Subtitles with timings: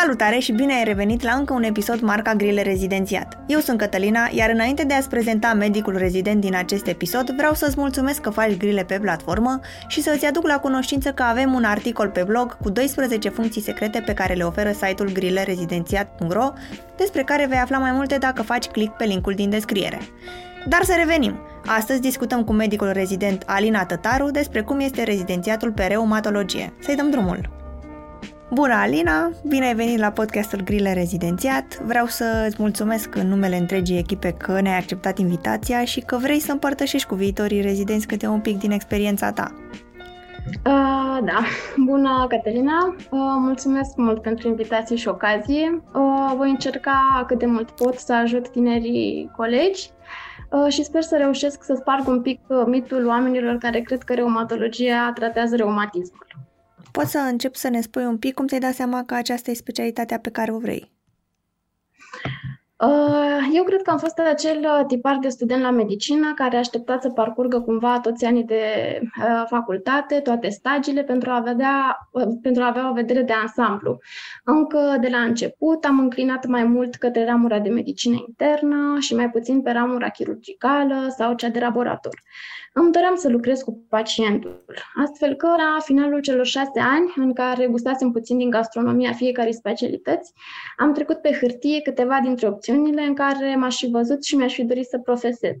[0.00, 3.38] Salutare și bine ai revenit la încă un episod marca Grile Rezidențiat.
[3.46, 7.74] Eu sunt Cătălina, iar înainte de a-ți prezenta medicul rezident din acest episod, vreau să-ți
[7.78, 12.08] mulțumesc că faci grile pe platformă și să-ți aduc la cunoștință că avem un articol
[12.08, 16.52] pe blog cu 12 funcții secrete pe care le oferă site-ul grilerezidențiat.ro,
[16.96, 19.98] despre care vei afla mai multe dacă faci click pe linkul din descriere.
[20.68, 21.38] Dar să revenim!
[21.66, 26.72] Astăzi discutăm cu medicul rezident Alina Tătaru despre cum este rezidențiatul pe reumatologie.
[26.80, 27.55] Să-i dăm drumul!
[28.50, 29.30] Bună, Alina!
[29.48, 31.78] Bine ai venit la podcastul Grile Rezidențiat.
[31.84, 36.38] Vreau să îți mulțumesc în numele întregii echipe că ne-ai acceptat invitația și că vrei
[36.38, 39.52] să împărtășești cu viitorii rezidenți câte un pic din experiența ta.
[40.46, 41.44] Uh, da,
[41.84, 45.82] bună Cătălina, uh, mulțumesc mult pentru invitație și ocazie.
[45.94, 49.90] Uh, voi încerca cât de mult pot să ajut tinerii colegi
[50.50, 54.14] uh, și sper să reușesc să sparg un pic uh, mitul oamenilor care cred că
[54.14, 56.26] reumatologia tratează reumatismul.
[56.96, 59.54] Poți să încep să ne spui un pic cum ți-ai dat seama că aceasta e
[59.54, 60.90] specialitatea pe care o vrei?
[62.78, 66.58] Uh, eu cred că am fost acel uh, tipar de student la medicină care a
[66.58, 68.62] așteptat să parcurgă cumva toți anii de
[69.02, 72.08] uh, facultate, toate stagiile, pentru a, vedea,
[72.42, 73.98] pentru a avea o vedere de ansamblu.
[74.44, 79.30] Încă de la început am înclinat mai mult către ramura de medicină internă și mai
[79.30, 82.14] puțin pe ramura chirurgicală sau cea de laborator
[82.78, 84.64] îmi doream să lucrez cu pacientul,
[85.04, 90.32] astfel că la finalul celor șase ani, în care gustasem puțin din gastronomia fiecarei specialități,
[90.76, 94.64] am trecut pe hârtie câteva dintre opțiunile în care m-aș fi văzut și mi-aș fi
[94.64, 95.54] dorit să profesez.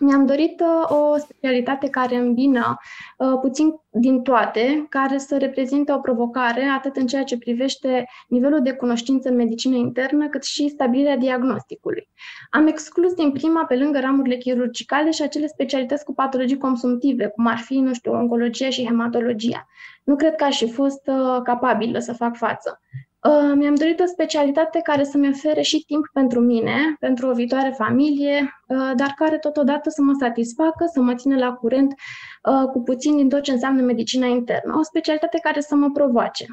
[0.00, 2.76] Mi-am dorit uh, o specialitate care îmbină
[3.18, 8.62] uh, puțin din toate, care să reprezinte o provocare atât în ceea ce privește nivelul
[8.62, 12.08] de cunoștință în medicină internă, cât și stabilirea diagnosticului.
[12.50, 17.46] Am exclus din prima, pe lângă ramurile chirurgicale, și acele specialități cu patologii consumtive, cum
[17.46, 19.66] ar fi, nu știu, oncologia și hematologia.
[20.04, 22.80] Nu cred că aș fi fost uh, capabilă să fac față.
[23.28, 27.74] Uh, mi-am dorit o specialitate care să-mi ofere și timp pentru mine, pentru o viitoare
[27.76, 31.94] familie, uh, dar care totodată să mă satisfacă, să mă țină la curent
[32.42, 34.74] uh, cu puțin din tot ce înseamnă medicina internă.
[34.78, 36.46] O specialitate care să mă provoace.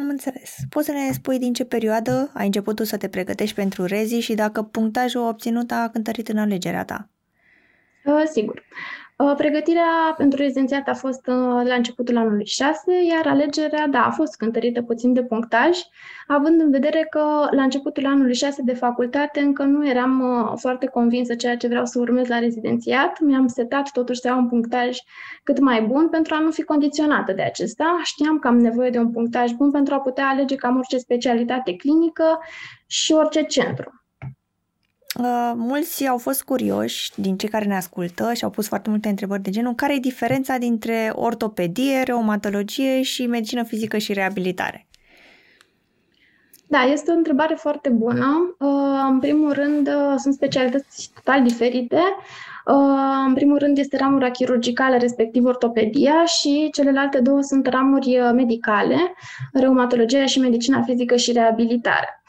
[0.00, 0.56] Am înțeles.
[0.68, 4.18] Poți să ne spui din ce perioadă ai început tu să te pregătești pentru rezi
[4.18, 7.08] și dacă punctajul obținut a cântărit în alegerea ta?
[8.04, 8.62] Uh, sigur.
[9.16, 11.34] Uh, pregătirea pentru rezidențiat a fost uh,
[11.64, 15.78] la începutul anului 6, iar alegerea, da, a fost cântărită puțin de punctaj,
[16.26, 20.86] având în vedere că la începutul anului 6 de facultate încă nu eram uh, foarte
[20.86, 23.20] convinsă ceea ce vreau să urmez la rezidențiat.
[23.20, 24.98] Mi-am setat totuși să iau un punctaj
[25.42, 28.00] cât mai bun pentru a nu fi condiționată de acesta.
[28.02, 31.76] Știam că am nevoie de un punctaj bun pentru a putea alege cam orice specialitate
[31.76, 32.38] clinică
[32.86, 34.05] și orice centru.
[35.18, 39.08] Uh, mulți au fost curioși din cei care ne ascultă și au pus foarte multe
[39.08, 44.86] întrebări de genul care e diferența dintre ortopedie, reumatologie și medicină fizică și reabilitare?
[46.68, 48.56] Da, este o întrebare foarte bună.
[48.58, 52.00] Uh, în primul rând, uh, sunt specialități total diferite.
[52.66, 58.96] Uh, în primul rând este ramura chirurgicală, respectiv ortopedia, și celelalte două sunt ramuri medicale,
[59.52, 62.22] reumatologia și medicina fizică și reabilitare.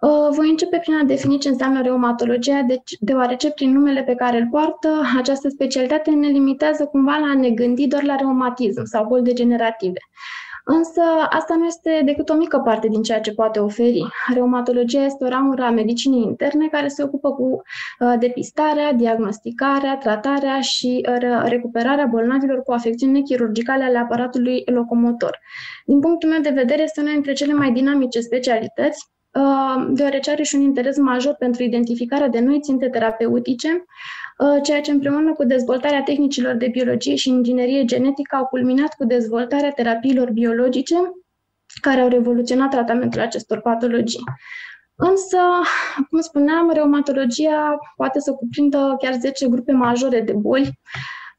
[0.00, 4.38] Uh, voi începe prin a defini ce înseamnă reumatologia, deci, deoarece prin numele pe care
[4.38, 9.06] îl poartă, această specialitate ne limitează cumva la a ne gândi doar la reumatism sau
[9.06, 9.98] boli degenerative.
[10.64, 11.00] Însă
[11.30, 14.06] asta nu este decât o mică parte din ceea ce poate oferi.
[14.34, 20.60] Reumatologia este o ramură a medicinii interne care se ocupă cu uh, depistarea, diagnosticarea, tratarea
[20.60, 25.38] și uh, recuperarea bolnavilor cu afecțiuni nechirurgicale ale aparatului locomotor.
[25.84, 29.19] Din punctul meu de vedere, este una dintre cele mai dinamice specialități Uh,
[29.88, 33.84] deoarece are și un interes major pentru identificarea de noi ținte terapeutice,
[34.38, 39.04] uh, ceea ce împreună cu dezvoltarea tehnicilor de biologie și inginerie genetică au culminat cu
[39.04, 40.94] dezvoltarea terapiilor biologice
[41.80, 44.22] care au revoluționat tratamentul acestor patologii.
[44.94, 45.38] Însă,
[46.10, 50.78] cum spuneam, reumatologia poate să cuprindă chiar 10 grupe majore de boli,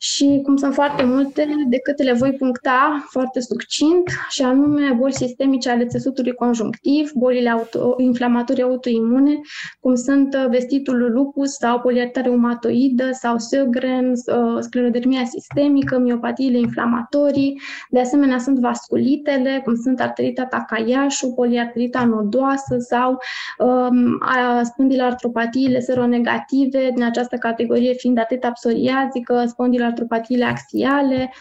[0.03, 5.69] și cum sunt foarte multe, decât le voi puncta foarte succint, și anume boli sistemice
[5.69, 9.39] ale țesutului conjunctiv, bolile auto, inflamatorii autoimune,
[9.79, 17.61] cum sunt uh, vestitul lupus sau poliarita reumatoidă sau Sjögren, uh, sclerodermia sistemică, miopatiile inflamatorii,
[17.89, 23.17] de asemenea sunt vasculitele, cum sunt arterita Takayasu, poliarterita nodoasă sau
[23.57, 24.19] um,
[24.63, 31.31] spondilartropatiile seronegative, din această categorie fiind arterita psoriazică, spondilartropatiile artropatiile axiale,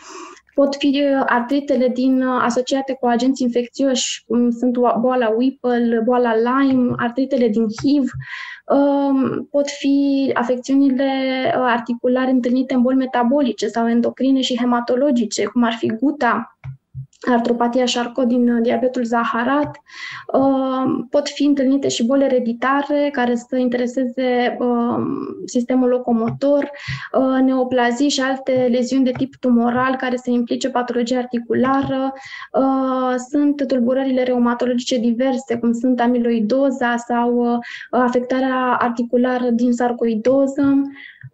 [0.54, 6.34] pot fi uh, artritele din, uh, asociate cu agenți infecțioși, cum sunt boala Whipple, boala
[6.34, 8.10] Lyme, artritele din HIV,
[8.66, 11.10] um, pot fi afecțiunile
[11.56, 16.58] uh, articulare întâlnite în boli metabolice sau endocrine și hematologice, cum ar fi guta,
[17.28, 19.80] artropatia Charcot din uh, diabetul zaharat.
[20.32, 24.96] Uh, pot fi întâlnite și boli ereditare care să intereseze uh,
[25.44, 26.70] sistemul locomotor,
[27.44, 32.12] neoplazii și alte leziuni de tip tumoral care să implice patologie articulară.
[33.30, 40.82] Sunt tulburările reumatologice diverse, cum sunt amiloidoza sau afectarea articulară din sarcoidoză.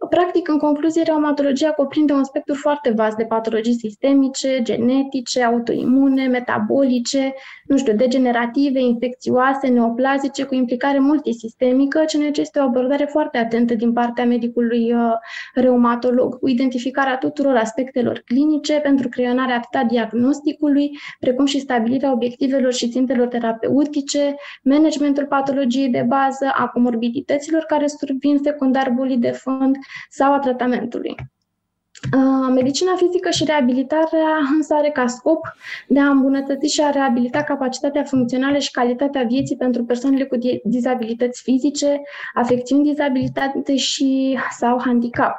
[0.09, 7.33] Practic, în concluzie, reumatologia cuprinde un spectru foarte vast de patologii sistemice, genetice, autoimune, metabolice,
[7.65, 13.93] nu știu, degenerative, infecțioase, neoplazice, cu implicare multisistemică, ce necesită o abordare foarte atentă din
[13.93, 15.11] partea medicului uh,
[15.53, 20.89] reumatolog, cu identificarea tuturor aspectelor clinice pentru creionarea atât a diagnosticului,
[21.19, 28.37] precum și stabilirea obiectivelor și țintelor terapeutice, managementul patologiei de bază, a comorbidităților care survin
[28.43, 29.76] secundar bolii de fond
[30.09, 31.15] sau a tratamentului.
[32.53, 35.47] Medicina fizică și reabilitarea însă are ca scop
[35.87, 41.41] de a îmbunătăți și a reabilita capacitatea funcțională și calitatea vieții pentru persoanele cu dizabilități
[41.41, 42.01] fizice,
[42.33, 45.35] afecțiuni, dizabilitate și sau handicap.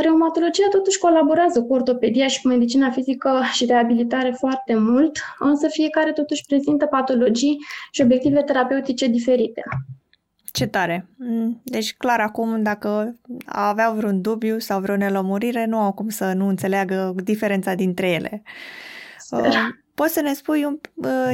[0.00, 6.12] Reumatologia totuși colaborează cu ortopedia și cu medicina fizică și reabilitare foarte mult, însă fiecare
[6.12, 7.58] totuși prezintă patologii
[7.90, 9.62] și obiective terapeutice diferite.
[10.52, 11.06] Ce tare!
[11.16, 13.16] Mm, deci, clar, acum, dacă
[13.46, 18.42] aveau vreun dubiu sau vreo nelămurire, nu au cum să nu înțeleagă diferența dintre ele.
[19.30, 21.32] Uh, poți să ne spui un, uh,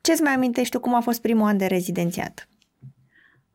[0.00, 2.48] ce-ți mai amintești tu cum a fost primul an de rezidențiat?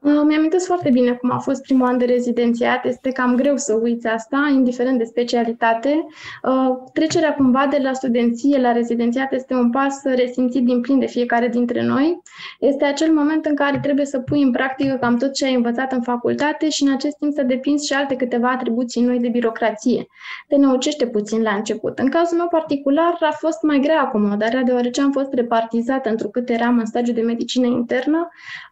[0.06, 2.86] Uh, mi-amintesc foarte bine cum a fost primul an de rezidențiat.
[2.86, 6.06] Este cam greu să uiți asta, indiferent de specialitate.
[6.44, 11.06] Uh, trecerea cumva de la studenție la rezidențiat este un pas resimțit din plin de
[11.06, 12.22] fiecare dintre noi.
[12.60, 15.92] Este acel moment în care trebuie să pui în practică cam tot ce ai învățat
[15.92, 20.08] în facultate și în acest timp să depinzi și alte câteva atribuții noi de birocrație.
[20.48, 22.00] Te năucește puțin la început.
[22.00, 26.78] În cazul meu particular a fost mai grea acomodarea, deoarece am fost repartizată întrucât eram
[26.78, 28.28] în stagiu de medicină internă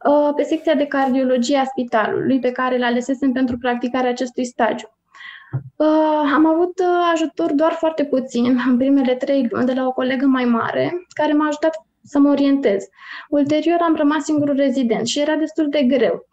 [0.07, 4.87] uh, pe secția de cardio cardiologia spitalului pe care îl alesesem pentru practicarea acestui stagiu.
[5.75, 9.91] Uh, am avut uh, ajutor doar foarte puțin în primele trei luni de la o
[9.91, 12.83] colegă mai mare, care m-a ajutat să mă orientez.
[13.29, 16.27] Ulterior am rămas singurul rezident și era destul de greu.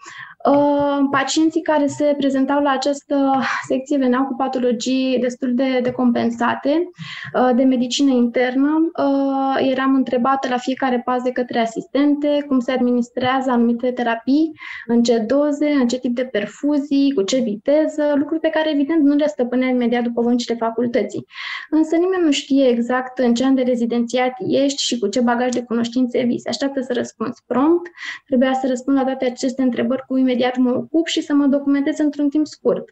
[0.48, 6.90] Uh, pacienții care se prezentau la această secție veneau cu patologii destul de, de compensate,
[7.34, 8.90] uh, de medicină internă.
[8.98, 14.52] Uh, eram întrebată la fiecare pas de către asistente cum se administrează anumite terapii,
[14.86, 19.02] în ce doze, în ce tip de perfuzii, cu ce viteză, lucruri pe care evident
[19.02, 21.26] nu le stăpânea imediat după băncile facultății.
[21.70, 25.48] Însă nimeni nu știe exact în ce an de rezidențiat ești și cu ce bagaj
[25.48, 26.40] de cunoștințe vii.
[26.40, 27.90] Se așteaptă să răspunzi prompt,
[28.26, 31.98] trebuia să răspund la toate aceste întrebări cu imediat mă ocup și să mă documentez
[31.98, 32.84] într-un timp scurt.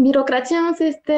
[0.00, 1.14] Birocrația însă este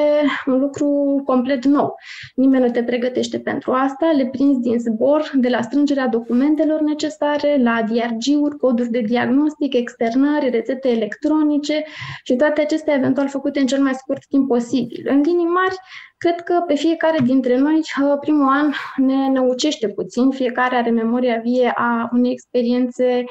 [0.47, 1.95] un lucru complet nou.
[2.35, 7.63] Nimeni nu te pregătește pentru asta, le prinzi din zbor, de la strângerea documentelor necesare,
[7.63, 11.85] la DRG-uri, coduri de diagnostic, externări, rețete electronice
[12.25, 15.07] și toate acestea eventual făcute în cel mai scurt timp posibil.
[15.09, 15.77] În linii mari,
[16.19, 21.41] Cred că pe fiecare dintre noi uh, primul an ne năucește puțin, fiecare are memoria
[21.45, 23.25] vie a unei experiențe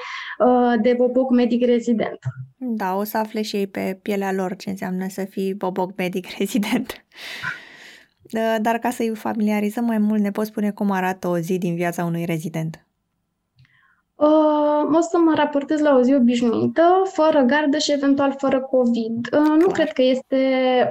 [0.45, 2.19] uh, de boboc medic rezident.
[2.57, 6.27] Da, o să afle și ei pe pielea lor ce înseamnă să fii boboc medic
[6.37, 7.05] rezident.
[8.33, 11.75] Uh, dar ca să-i familiarizăm mai mult, ne poți spune cum arată o zi din
[11.75, 12.85] viața unui rezident?
[14.17, 19.27] Uh, o să mă raportez la o zi obișnuită, fără gardă și eventual fără COVID.
[19.33, 20.39] Uh, nu cred că este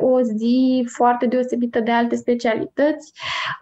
[0.03, 3.13] o zi foarte deosebită de alte specialități.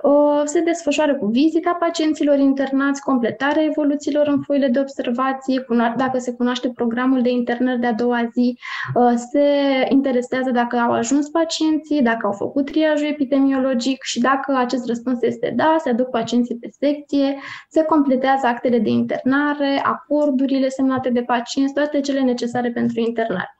[0.03, 5.65] Uh, se desfășoară cu vizita pacienților internați, completarea evoluțiilor în foile de observație,
[5.97, 8.59] dacă se cunoaște programul de internări de a doua zi,
[8.95, 9.47] uh, se
[9.89, 15.53] interesează dacă au ajuns pacienții, dacă au făcut triajul epidemiologic și dacă acest răspuns este
[15.57, 17.39] da, se aduc pacienții pe secție,
[17.69, 23.57] se completează actele de internare, internare, acordurile semnate de pacienți, toate cele necesare pentru internare.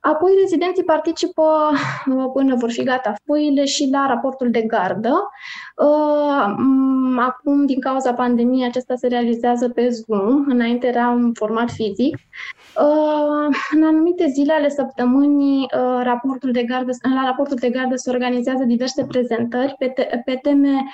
[0.00, 5.30] Apoi, rezidenții participă uh, până vor fi gata foile și la raportul de gardă.
[5.76, 6.54] Uh,
[7.18, 12.16] acum, din cauza pandemiei, acesta se realizează pe Zoom, înainte era în format fizic.
[12.76, 15.66] Uh, în anumite zile ale săptămânii,
[16.02, 20.84] raportul de gardă, la raportul de gardă se organizează diverse prezentări pe, te- pe teme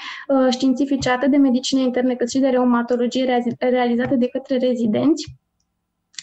[0.50, 5.36] științifice atât de medicină internă cât și de reumatologie realizate de către rezidenți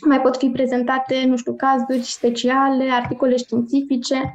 [0.05, 4.33] mai pot fi prezentate, nu știu, cazuri speciale, articole științifice.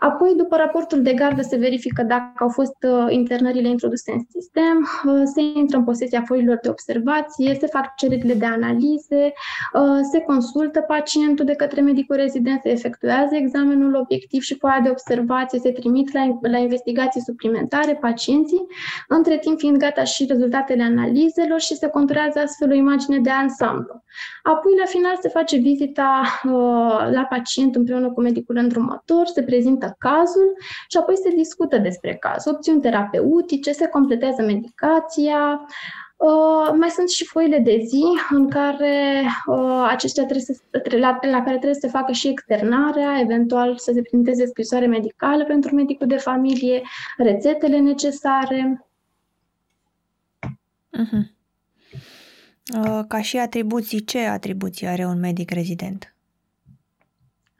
[0.00, 4.88] Apoi, după raportul de gardă, se verifică dacă au fost uh, internările introduse în sistem,
[5.04, 9.32] uh, se intră în posesia foilor de observație, se fac cererile de analize,
[9.72, 14.90] uh, se consultă pacientul de către medicul rezident, se efectuează examenul obiectiv și foaia de
[14.90, 18.66] observație, se trimit la, la investigații suplimentare pacienții,
[19.08, 24.02] între timp fiind gata și rezultatele analizelor și se conturează astfel o imagine de ansamblu.
[24.42, 26.22] Apoi, la final, se face vizita
[27.10, 30.56] la pacient împreună cu medicul îndrumător, se prezintă cazul
[30.88, 35.60] și apoi se discută despre caz, opțiuni terapeutice, se completează medicația,
[36.18, 40.60] Uh, mai sunt și foile de zi în care uh, aceștia trebuie să,
[40.96, 45.44] la, la care trebuie să se facă și externarea, eventual să se printeze scrisoare medicală
[45.44, 46.82] pentru medicul de familie,
[47.16, 48.86] rețetele necesare.
[50.98, 51.36] Uh-huh.
[52.78, 56.16] Uh, ca și atribuții, ce atribuții are un medic rezident?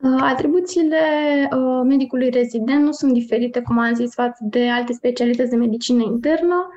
[0.00, 0.98] Uh, atribuțiile
[1.52, 6.02] uh, medicului rezident nu sunt diferite, cum am zis, față de alte specialități de medicină
[6.02, 6.68] internă.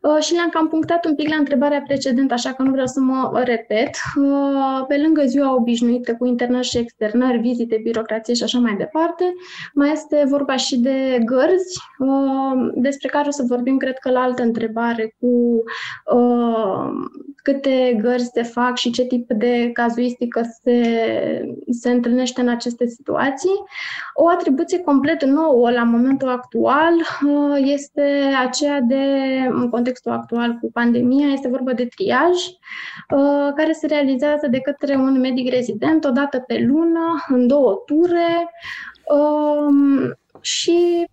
[0.00, 3.00] Uh, și le-am cam punctat un pic la întrebarea precedentă, așa că nu vreau să
[3.00, 3.90] mă repet.
[4.16, 9.34] Uh, pe lângă ziua obișnuită cu internări și externări, vizite, birocrație și așa mai departe,
[9.74, 14.20] mai este vorba și de gărzi, uh, despre care o să vorbim, cred că, la
[14.20, 15.62] altă întrebare, cu
[17.42, 20.82] câte gărzi se fac și ce tip de cazuistică se,
[21.70, 23.62] se întâlnește în aceste situații.
[24.14, 26.92] O atribuție complet nouă la momentul actual
[27.56, 28.02] este
[28.46, 29.04] aceea de,
[29.48, 34.60] în context contextul actual cu pandemia, este vorba de triaj, uh, care se realizează de
[34.60, 38.50] către un medic rezident o dată pe lună, în două ture.
[39.14, 41.06] Um, și,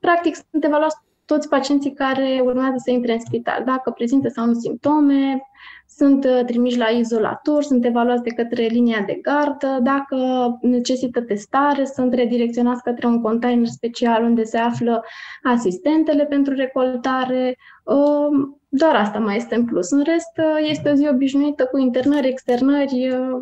[0.00, 0.96] practic, sunt evaluați
[1.32, 5.42] toți pacienții care urmează să intre în spital, dacă prezintă sau nu simptome,
[5.88, 10.16] sunt uh, trimiși la izolator, sunt evaluați de către linia de gardă, dacă
[10.60, 15.04] necesită testare, sunt redirecționați către un container special unde se află
[15.42, 17.56] asistentele pentru recoltare.
[17.84, 19.90] Um, doar asta mai este în plus.
[19.90, 23.38] În rest, uh, este o zi obișnuită cu internări, externări uh,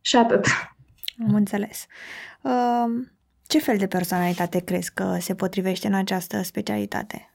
[0.00, 0.44] și atât.
[1.28, 1.86] Am înțeles.
[2.42, 3.12] Um,
[3.52, 7.30] ce fel de personalitate crezi că se potrivește în această specialitate?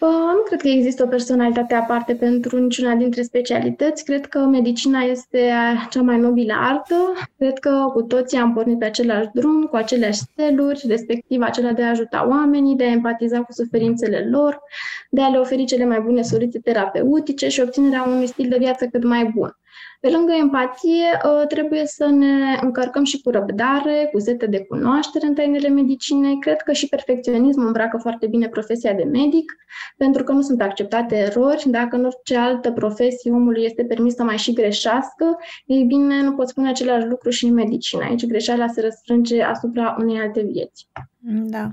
[0.00, 4.04] Nu cred că există o personalitate aparte pentru niciuna dintre specialități.
[4.04, 5.52] Cred că medicina este
[5.90, 6.94] cea mai nobilă artă.
[7.38, 11.82] Cred că cu toții am pornit pe același drum, cu aceleași steluri, respectiv acela de
[11.82, 14.62] a ajuta oamenii, de a empatiza cu suferințele lor,
[15.10, 18.86] de a le oferi cele mai bune soluții terapeutice și obținerea unui stil de viață
[18.86, 19.56] cât mai bun.
[20.00, 25.26] Pe lângă empatie, ă, trebuie să ne încărcăm și cu răbdare, cu zete de cunoaștere
[25.26, 26.38] în tainele medicinei.
[26.38, 29.52] Cred că și perfecționismul îmbracă foarte bine profesia de medic,
[29.96, 31.64] pentru că nu sunt acceptate erori.
[31.66, 36.32] Dacă în orice altă profesie omului este permis să mai și greșească, ei bine, nu
[36.32, 38.02] pot spune același lucru și în medicină.
[38.04, 40.88] Aici greșeala se răsfrânge asupra unei alte vieți.
[41.24, 41.70] Da.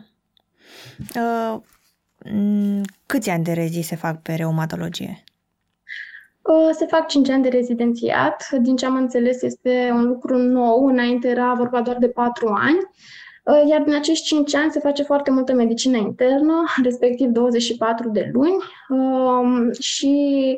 [1.16, 1.60] Uh,
[3.06, 5.24] câți ani de rezi se fac pe reumatologie?
[6.72, 8.50] Se fac 5 ani de rezidențiat.
[8.62, 10.86] Din ce am înțeles, este un lucru nou.
[10.86, 12.78] Înainte era vorba doar de 4 ani.
[13.70, 18.58] Iar din acești 5 ani se face foarte multă medicină internă, respectiv 24 de luni
[18.90, 20.58] um, și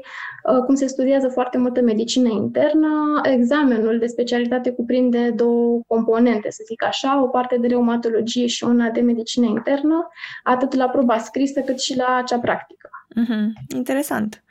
[0.66, 6.84] cum se studiază foarte multă medicină internă, examenul de specialitate cuprinde două componente, să zic
[6.84, 10.08] așa, o parte de reumatologie și una de medicină internă,
[10.44, 12.90] atât la proba scrisă cât și la cea practică.
[13.16, 13.76] Mm-hmm.
[13.76, 14.44] Interesant.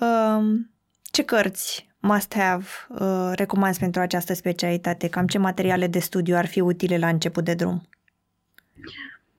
[0.00, 0.71] Um,
[1.12, 5.08] ce cărți must-have uh, recomanzi pentru această specialitate?
[5.08, 7.82] Cam ce materiale de studiu ar fi utile la început de drum?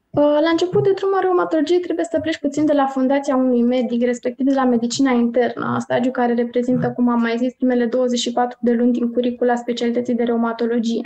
[0.10, 3.62] Uh, la început de drum în reumatologie trebuie să pleci puțin de la fundația unui
[3.62, 8.58] medic, respectiv de la medicina internă, stagiu care reprezintă, cum am mai zis, primele 24
[8.62, 11.02] de luni din curicula specialității de reumatologie.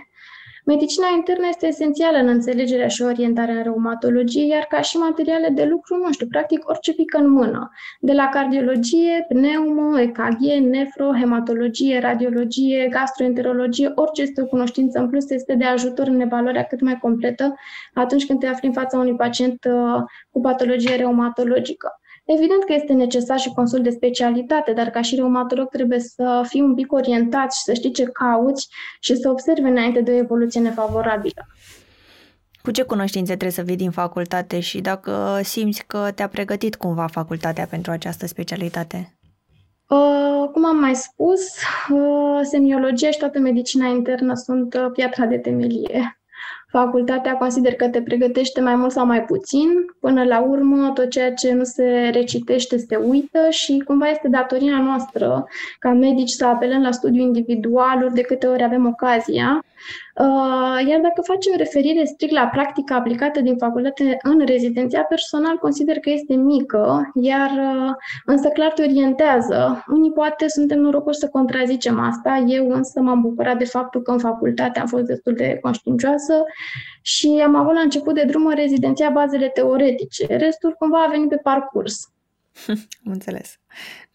[0.68, 5.66] Medicina internă este esențială în înțelegerea și orientarea în reumatologie, iar ca și materiale de
[5.66, 7.72] lucru, nu știu, practic orice pică în mână.
[8.00, 15.30] De la cardiologie, pneumo, EKG, nefro, hematologie, radiologie, gastroenterologie, orice este o cunoștință în plus
[15.30, 17.56] este de ajutor în evaluarea cât mai completă
[17.94, 22.00] atunci când te afli în fața unui pacient uh, cu patologie reumatologică.
[22.36, 26.62] Evident că este necesar și consult de specialitate, dar ca și reumatolog trebuie să fii
[26.62, 28.68] un pic orientat și să știi ce cauți
[29.00, 31.46] și să observi înainte de o evoluție nefavorabilă.
[32.62, 37.08] Cu ce cunoștințe trebuie să vii din facultate și dacă simți că te-a pregătit cumva
[37.08, 39.18] facultatea pentru această specialitate?
[39.88, 41.42] Uh, cum am mai spus,
[41.90, 46.20] uh, semiologia și toată medicina internă sunt uh, piatra de temelie
[46.68, 49.70] facultatea consider că te pregătește mai mult sau mai puțin.
[50.00, 54.82] Până la urmă, tot ceea ce nu se recitește se uită și cumva este datoria
[54.82, 55.48] noastră
[55.80, 60.07] ca medici să apelăm la studiu individual ori de câte ori avem ocazia Uh,
[60.88, 66.10] iar dacă facem referire strict la practica aplicată din facultate în rezidenția, personal consider că
[66.10, 67.94] este mică, iar uh,
[68.26, 69.84] însă clar te orientează.
[69.88, 74.20] Unii poate suntem norocoși să contrazicem asta, eu însă m-am bucurat de faptul că în
[74.20, 76.44] facultate am fost destul de conștiincioasă
[77.02, 80.26] și am avut la început de drum în rezidenția bazele teoretice.
[80.38, 82.12] Restul cumva a venit pe parcurs.
[83.14, 83.60] Înțeles.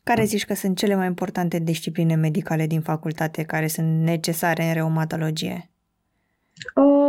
[0.02, 4.72] Care zici că sunt cele mai importante discipline medicale din facultate care sunt necesare în
[4.72, 5.71] reumatologie?
[6.76, 7.01] Um,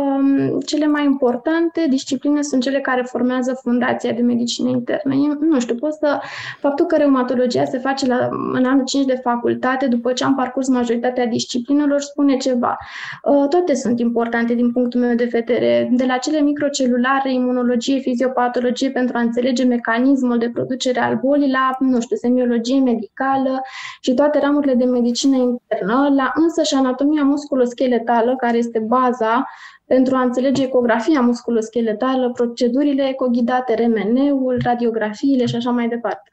[0.66, 5.14] cele mai importante discipline sunt cele care formează fundația de medicină internă.
[5.14, 6.20] Eu, nu știu, pot să...
[6.60, 10.68] Faptul că reumatologia se face la, în anul 5 de facultate, după ce am parcurs
[10.68, 12.76] majoritatea disciplinelor, spune ceva.
[13.22, 18.90] Uh, toate sunt importante din punctul meu de vedere, de la cele microcelulare, imunologie, fiziopatologie,
[18.90, 23.62] pentru a înțelege mecanismul de producere al bolii, la, nu știu, semiologie medicală
[24.00, 29.46] și toate ramurile de medicină internă, la însă și anatomia musculoscheletală, care este baza
[29.86, 36.30] pentru a înțelege ecografia musculoscheletală, procedurile ecoghidate, RMN-ul, radiografiile și așa mai departe.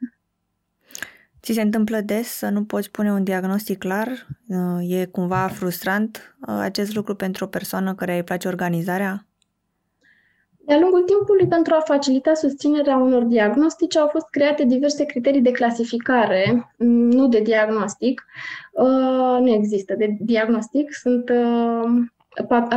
[1.42, 4.26] Ți se întâmplă des să nu poți pune un diagnostic clar?
[4.80, 9.26] E cumva frustrant uh, acest lucru pentru o persoană care îi place organizarea?
[10.64, 15.50] De-a lungul timpului, pentru a facilita susținerea unor diagnostice, au fost create diverse criterii de
[15.50, 18.24] clasificare, nu de diagnostic.
[18.72, 22.02] Uh, nu există de diagnostic, sunt uh,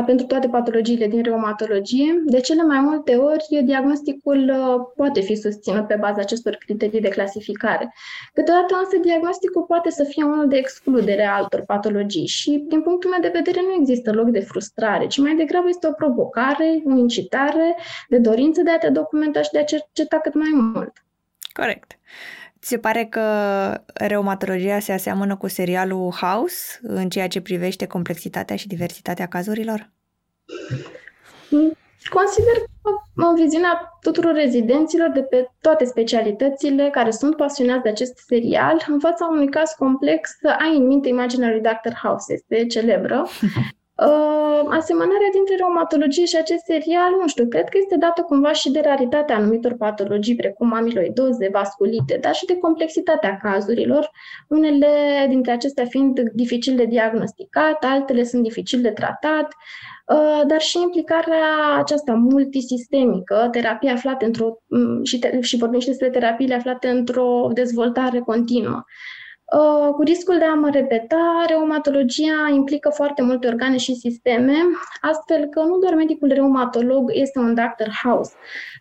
[0.05, 2.23] pentru toate patologiile din reumatologie.
[2.25, 7.09] De cele mai multe ori, diagnosticul uh, poate fi susținut pe baza acestor criterii de
[7.09, 7.93] clasificare.
[8.33, 13.09] Câteodată însă diagnosticul poate să fie unul de excludere a altor patologii și, din punctul
[13.09, 16.97] meu de vedere, nu există loc de frustrare, ci mai degrabă este o provocare, o
[16.97, 17.75] incitare
[18.09, 20.93] de dorință de a te documenta și de a cerceta cât mai mult.
[21.53, 21.91] Corect.
[21.91, 23.21] Ți se pare că
[23.93, 29.91] reumatologia se aseamănă cu serialul House în ceea ce privește complexitatea și diversitatea cazurilor?
[32.09, 38.17] Consider că în viziunea tuturor rezidenților de pe toate specialitățile care sunt pasionați de acest
[38.17, 40.29] serial, în fața unui caz complex,
[40.59, 41.93] ai în minte imaginea lui Dr.
[42.03, 43.27] House, este celebră,
[43.95, 48.71] Uh, asemănarea dintre reumatologie și acest serial, nu știu, cred că este dată cumva și
[48.71, 54.09] de raritatea anumitor patologii, precum amiloidoze, vasculite, dar și de complexitatea cazurilor,
[54.47, 54.87] unele
[55.29, 59.53] dintre acestea fiind dificil de diagnosticat, altele sunt dificil de tratat,
[60.07, 64.57] uh, dar și implicarea aceasta multisistemică, terapia aflată într-o,
[65.03, 68.75] și, te, și vorbim și despre terapiile aflate într-o dezvoltare continuă.
[68.75, 69.23] Uh,
[69.95, 74.53] cu riscul de a mă repeta, reumatologia implică foarte multe organe și sisteme,
[75.01, 78.33] astfel că nu doar medicul reumatolog este un doctor house,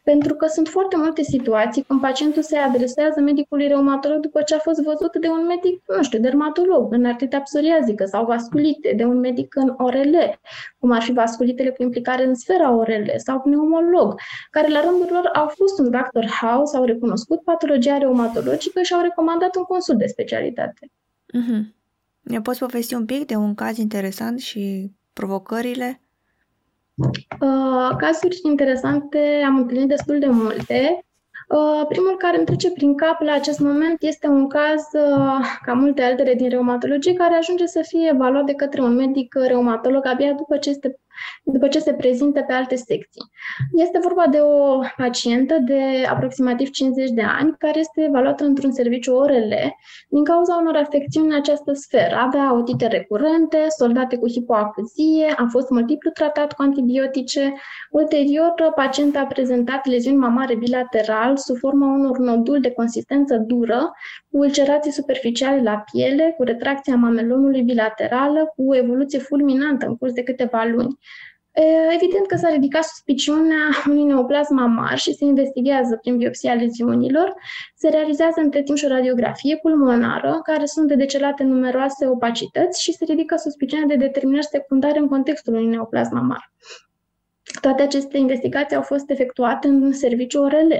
[0.04, 4.58] pentru că sunt foarte multe situații când pacientul se adresează medicului reumatolog după ce a
[4.58, 9.18] fost văzut de un medic, nu știu, dermatolog, în artrita psoriazică sau vasculite, de un
[9.18, 10.16] medic în ORL,
[10.78, 14.14] cum ar fi vasculitele cu implicare în sfera ORL sau pneumolog,
[14.50, 19.00] care la rândul lor au fost un doctor house, au recunoscut patologia reumatologică și au
[19.00, 20.53] recomandat un consult de specialitate.
[20.62, 21.74] Mm-hmm.
[22.20, 26.00] Ne poți povesti un pic de un caz interesant și provocările?
[27.40, 31.04] Uh, cazuri interesante am întâlnit destul de multe.
[31.48, 35.72] Uh, primul care îmi trece prin cap la acest moment este un caz, uh, ca
[35.72, 40.32] multe altele din reumatologie, care ajunge să fie evaluat de către un medic reumatolog abia
[40.32, 40.98] după ce este
[41.44, 43.22] după ce se prezintă pe alte secții.
[43.74, 49.14] Este vorba de o pacientă de aproximativ 50 de ani care este evaluată într-un serviciu
[49.14, 49.52] ORL
[50.08, 52.16] din cauza unor afecțiuni în această sferă.
[52.16, 57.54] Avea otite recurente, soldate cu hipoacuzie, a fost multiplu tratat cu antibiotice.
[57.90, 63.92] Ulterior, pacienta a prezentat leziuni mamare bilateral sub forma unor noduli de consistență dură,
[64.30, 70.22] cu ulcerații superficiale la piele, cu retracția mamelonului bilaterală, cu evoluție fulminantă în curs de
[70.22, 70.98] câteva luni.
[71.94, 77.34] Evident că s-a ridicat suspiciunea unui neoplasm mamar și se investigează prin biopsia leziunilor.
[77.74, 82.92] Se realizează între timp și o radiografie pulmonară, care sunt de decelate numeroase opacități și
[82.92, 86.52] se ridică suspiciunea de determinări secundare în contextul unui neoplasm mamar.
[87.60, 90.72] Toate aceste investigații au fost efectuate în serviciu ORL,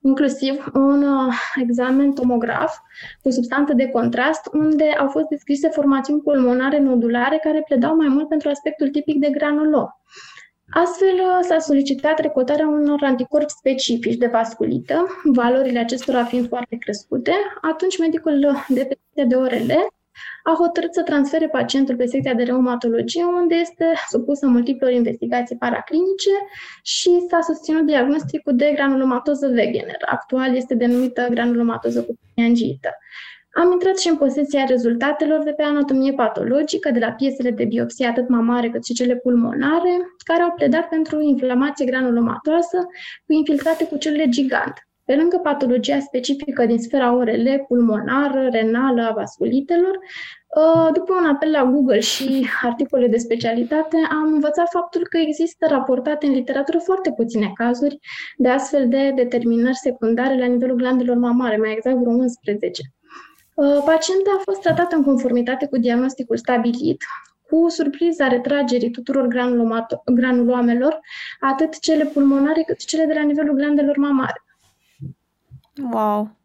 [0.00, 2.76] inclusiv un uh, examen tomograf
[3.22, 8.28] cu substanță de contrast, unde au fost descrise formațiuni pulmonare nodulare care pledau mai mult
[8.28, 9.86] pentru aspectul tipic de granulom.
[10.70, 17.32] Astfel, uh, s-a solicitat recoltarea unor anticorpi specifici de vasculită, valorile acestora fiind foarte crescute.
[17.60, 19.72] Atunci, medicul de pe de ORL
[20.42, 26.30] a hotărât să transfere pacientul pe secția de reumatologie, unde este supusă multiplor investigații paraclinice
[26.82, 30.02] și s-a susținut diagnosticul de granulomatoză Wegener.
[30.06, 32.90] Actual este denumită granulomatoză cu angiită.
[33.56, 38.06] Am intrat și în posesia rezultatelor de pe anatomie patologică, de la piesele de biopsie
[38.06, 42.76] atât mamare cât și cele pulmonare, care au pledat pentru inflamație granulomatoasă
[43.26, 44.74] cu infiltrate cu celule gigant.
[45.04, 49.98] Pe lângă patologia specifică din sfera ORL, pulmonară, renală, a vasculitelor,
[50.56, 55.66] ă, după un apel la Google și articole de specialitate, am învățat faptul că există
[55.68, 57.98] raportate în literatură foarte puține cazuri
[58.36, 62.82] de astfel de determinări secundare la nivelul glandelor mamare, mai exact vreo 11.
[63.58, 67.02] Ă, pacienta a fost tratată în conformitate cu diagnosticul stabilit,
[67.48, 69.26] cu surpriza retragerii tuturor
[70.04, 71.00] granuloamelor,
[71.40, 74.43] atât cele pulmonare cât cele de la nivelul glandelor mamare.
[75.92, 76.36] Wow!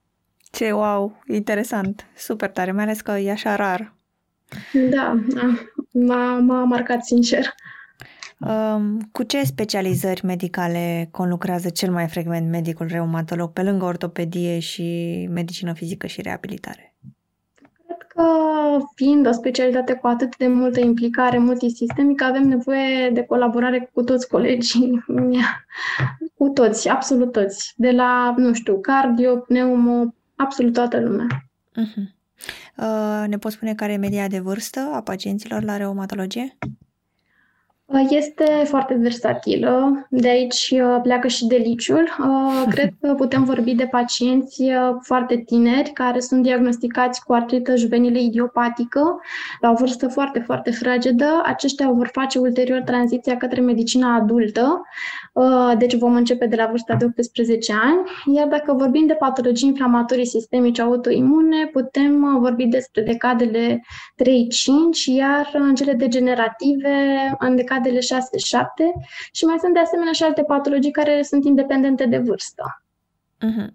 [0.52, 1.22] Ce wow!
[1.28, 2.06] Interesant!
[2.16, 3.94] Super tare, mai ales că e așa rar.
[4.90, 5.42] Da, da.
[5.92, 7.54] M-a, m-a marcat sincer.
[8.40, 15.28] Um, cu ce specializări medicale conlucrează cel mai frecvent medicul reumatolog pe lângă ortopedie și
[15.32, 16.89] medicină fizică și reabilitare?
[18.20, 23.90] Cred că fiind o specialitate cu atât de multă implicare multisistemică, avem nevoie de colaborare
[23.94, 25.04] cu toți colegii,
[26.38, 31.28] cu toți, absolut toți, de la, nu știu, cardio, pneumo, absolut toată lumea.
[31.72, 32.18] Uh-huh.
[32.78, 36.58] Uh, ne poți spune care e media de vârstă a pacienților la reumatologie?
[38.10, 42.10] Este foarte versatilă, de aici uh, pleacă și deliciul.
[42.20, 47.76] Uh, cred că putem vorbi de pacienți uh, foarte tineri care sunt diagnosticați cu artrită
[47.76, 49.20] juvenilă idiopatică
[49.62, 51.42] la o vârstă foarte, foarte fragedă.
[51.46, 54.82] Aceștia vor face ulterior tranziția către medicina adultă,
[55.78, 58.00] deci vom începe de la vârsta de 18 ani.
[58.36, 63.82] Iar dacă vorbim de patologii inflamatorii sistemice autoimune, putem vorbi despre decadele
[64.24, 64.26] 3-5,
[65.06, 66.90] iar în cele degenerative,
[67.40, 68.02] în decadele decadele 6-7
[69.32, 72.84] și mai sunt de asemenea și alte patologii care sunt independente de vârstă.
[73.46, 73.68] Uh-huh.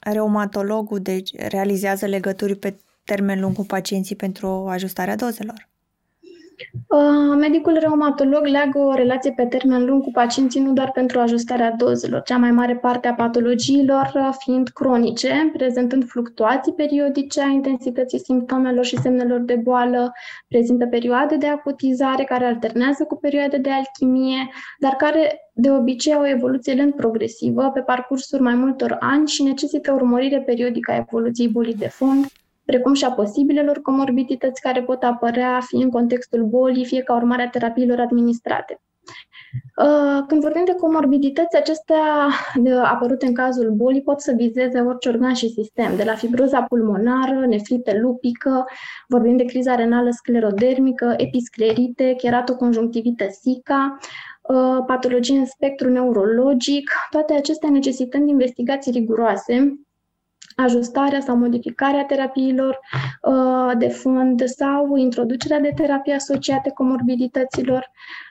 [0.00, 5.68] Reumatologul deci realizează legături pe termen lung cu pacienții pentru ajustarea dozelor?
[6.88, 11.70] Uh, medicul reumatolog leagă o relație pe termen lung cu pacienții nu doar pentru ajustarea
[11.70, 18.18] dozelor, cea mai mare parte a patologiilor uh, fiind cronice, prezentând fluctuații periodice a intensității
[18.18, 20.12] simptomelor și semnelor de boală,
[20.48, 26.20] prezintă perioade de acutizare care alternează cu perioade de alchimie, dar care de obicei au
[26.20, 31.48] o evoluție lent progresivă pe parcursul mai multor ani și necesită urmărire periodică a evoluției
[31.48, 32.26] bolii de fond,
[32.64, 37.42] precum și a posibilelor comorbidități care pot apărea fie în contextul bolii, fie ca urmare
[37.42, 38.80] a terapiilor administrate.
[39.76, 42.28] Uh, când vorbim de comorbidități, acestea
[42.84, 47.46] apărute în cazul bolii pot să vizeze orice organ și sistem, de la fibroza pulmonară,
[47.46, 48.64] nefrită lupică,
[49.08, 53.98] vorbim de criza renală sclerodermică, episclerite, keratoconjunctivită SICA,
[54.42, 59.78] uh, patologii în spectru neurologic, toate acestea necesitând investigații riguroase
[60.56, 62.78] ajustarea sau modificarea terapiilor
[63.22, 67.78] uh, de fond sau introducerea de terapii asociate comorbidităților.
[67.78, 68.23] Uh,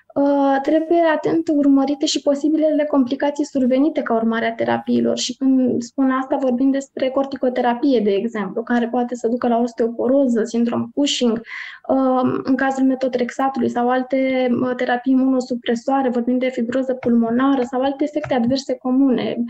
[0.61, 5.17] trebuie atent urmărite și posibilele complicații survenite ca urmare a terapiilor.
[5.17, 10.43] Și când spun asta, vorbim despre corticoterapie, de exemplu, care poate să ducă la osteoporoză,
[10.43, 11.41] sindrom Cushing,
[11.87, 18.03] uh, în cazul metotrexatului sau alte uh, terapii imunosupresoare, vorbim de fibroză pulmonară sau alte
[18.03, 19.43] efecte adverse comune,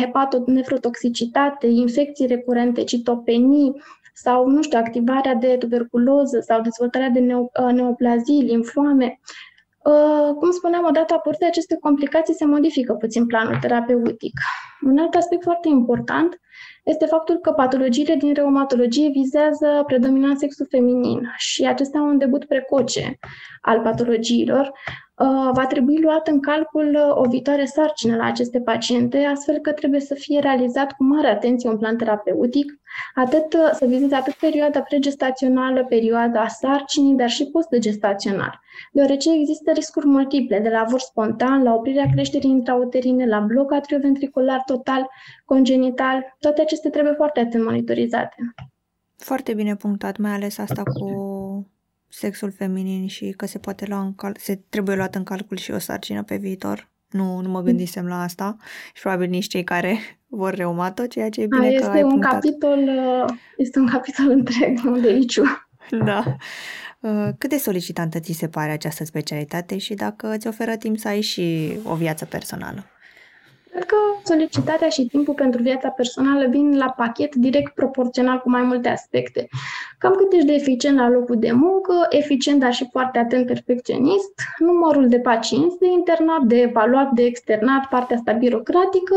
[0.00, 3.82] hepatonephrotoxicitate, infecții recurente, citopenii,
[4.16, 9.20] sau, nu știu, activarea de tuberculoză sau dezvoltarea de neoplazii, linfoame.
[9.84, 14.40] Uh, cum spuneam, odată apărute aceste complicații, se modifică puțin planul terapeutic.
[14.82, 16.40] Un alt aspect foarte important
[16.84, 22.44] este faptul că patologiile din reumatologie vizează predominant sexul feminin și acestea au un debut
[22.44, 23.18] precoce
[23.60, 24.72] al patologiilor,
[25.18, 29.72] Uh, va trebui luat în calcul uh, o viitoare sarcină la aceste paciente, astfel că
[29.72, 32.80] trebuie să fie realizat cu mare atenție un plan terapeutic,
[33.14, 38.60] atât uh, să vizeze atât perioada pregestațională, perioada sarcinii, dar și postgestațional,
[38.92, 44.62] deoarece există riscuri multiple, de la avort spontan, la oprirea creșterii intrauterine, la bloc atrioventricular
[44.66, 45.08] total,
[45.44, 48.34] congenital, toate acestea trebuie foarte atent monitorizate.
[49.16, 51.08] Foarte bine punctat, mai ales asta cu
[52.08, 55.70] sexul feminin și că se poate lua în cal- se trebuie luat în calcul și
[55.70, 56.88] o sarcină pe viitor.
[57.10, 58.56] Nu, nu mă gândisem la asta
[58.94, 62.02] și probabil nici cei care vor reumato, ceea ce e bine A, este că ai
[62.02, 62.32] un punctat.
[62.32, 65.40] capitol, uh, este un capitol întreg, nu de aici.
[66.04, 66.36] Da.
[67.00, 71.08] Uh, cât de solicitantă ți se pare această specialitate și dacă îți oferă timp să
[71.08, 72.84] ai și o viață personală?
[73.74, 78.62] Cred că solicitarea și timpul pentru viața personală vin la pachet direct proporțional cu mai
[78.62, 79.48] multe aspecte.
[79.98, 84.32] Cam cât ești de eficient la locul de muncă, eficient, dar și foarte atent perfecționist,
[84.58, 89.16] numărul de pacienți de internat, de evaluat, de externat, partea asta birocratică,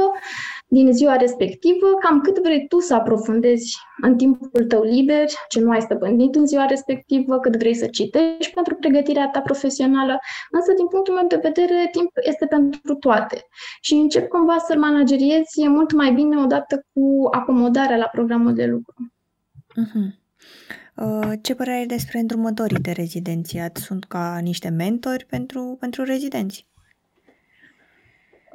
[0.70, 5.70] din ziua respectivă, cam cât vrei tu să aprofundezi în timpul tău liber, ce nu
[5.70, 10.20] ai stăpânit în ziua respectivă, cât vrei să citești pentru pregătirea ta profesională,
[10.52, 13.42] însă din punctul meu de vedere timp este pentru toate
[13.82, 18.66] și încep cumva să-l manageriezi e mult mai bine odată cu acomodarea la programul de
[18.66, 19.12] lucru.
[19.82, 20.26] Uh-huh.
[20.96, 23.78] Uh, ce părere ai despre îndrumătorii de rezidențiat?
[23.78, 26.68] Sunt ca niște mentori pentru, pentru rezidenți?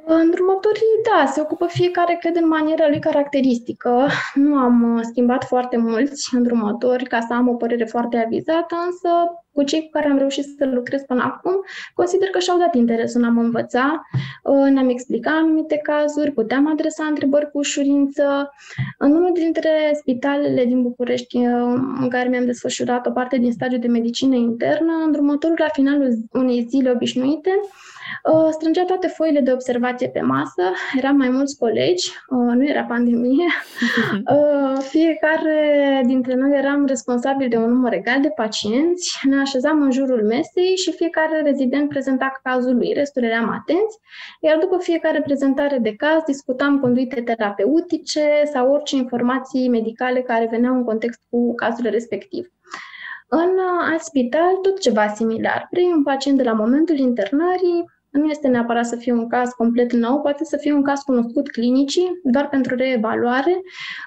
[0.05, 4.07] Îndrumătorii, da, se ocupă fiecare, cred, în maniera lui caracteristică.
[4.33, 9.09] Nu am uh, schimbat foarte mulți îndrumători ca să am o părere foarte avizată, însă
[9.51, 11.51] cu cei cu care am reușit să lucrez până acum,
[11.93, 14.01] consider că și-au dat interesul în a mă învăța,
[14.43, 18.53] uh, ne-am explicat anumite cazuri, puteam adresa întrebări cu ușurință.
[18.97, 23.79] În unul dintre spitalele din București, uh, în care mi-am desfășurat o parte din stagiul
[23.79, 27.82] de medicină internă, îndrumătorul la finalul unei zile obișnuite, Uh,
[28.51, 30.63] strângea toate foile de observație pe masă,
[30.97, 33.45] eram mai mulți colegi, uh, nu era pandemie,
[34.35, 39.91] uh, fiecare dintre noi eram responsabil de un număr egal de pacienți, ne așezam în
[39.91, 43.97] jurul mesei și fiecare rezident prezenta cazul lui, restul eram atenți,
[44.41, 50.75] iar după fiecare prezentare de caz discutam conduite terapeutice sau orice informații medicale care veneau
[50.75, 52.47] în context cu cazul respectiv.
[53.27, 53.49] În
[53.91, 55.67] alt spital, tot ceva similar.
[55.69, 59.93] Prin un pacient de la momentul internării, nu este neapărat să fie un caz complet
[59.93, 63.61] nou, poate să fie un caz cunoscut clinicii, doar pentru reevaluare.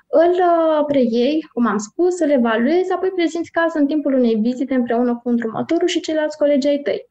[0.09, 4.75] Îl uh, preiei, cum am spus, îl evaluezi, apoi prezinți cazul în timpul unei vizite
[4.75, 7.07] împreună cu îndrumătorul și ceilalți colegi ai tăi.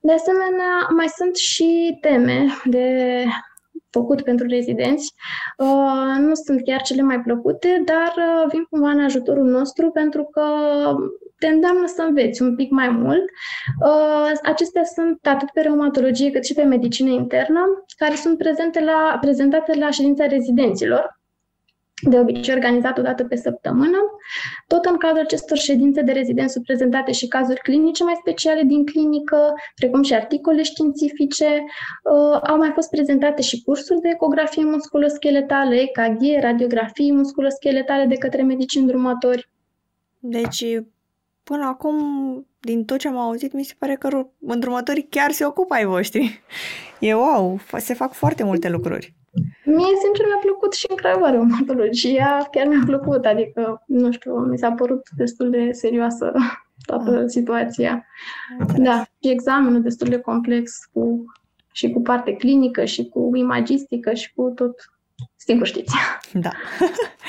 [0.00, 2.88] De asemenea, mai sunt și teme de
[3.90, 5.14] făcut pentru rezidenți.
[5.58, 10.24] Uh, nu sunt chiar cele mai plăcute, dar uh, vin cumva în ajutorul nostru pentru
[10.24, 10.42] că
[11.38, 13.24] te îndeamnă să înveți un pic mai mult.
[13.84, 17.60] Uh, acestea sunt atât pe reumatologie cât și pe medicină internă,
[17.96, 21.20] care sunt prezente la, prezentate la ședința rezidenților,
[22.02, 23.98] de obicei organizat o dată pe săptămână.
[24.66, 28.86] Tot în cadrul acestor ședințe de rezidenți sunt prezentate și cazuri clinice mai speciale din
[28.86, 31.46] clinică, precum și articole științifice.
[31.46, 38.42] Uh, au mai fost prezentate și cursuri de ecografie musculoscheletale, EKG, radiografii musculoscheletale de către
[38.42, 39.50] medici îndrumători.
[40.18, 40.64] Deci,
[41.48, 41.96] până acum,
[42.60, 46.40] din tot ce am auzit, mi se pare că îndrumătorii chiar se ocupă ai voștri.
[47.00, 49.14] E wow, se fac foarte multe lucruri.
[49.64, 54.58] Mie, sincer, mi-a plăcut și în Craiova reumatologia, chiar mi-a plăcut, adică, nu știu, mi
[54.58, 56.32] s-a părut destul de serioasă
[56.86, 57.24] toată ah.
[57.26, 58.06] situația.
[58.76, 61.24] Da, și examenul destul de complex cu,
[61.72, 64.74] și cu parte clinică și cu imagistică și cu tot,
[65.36, 65.94] sigur știți.
[66.32, 66.50] Da.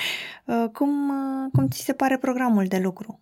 [0.78, 1.12] cum,
[1.54, 3.20] cum ți se pare programul de lucru?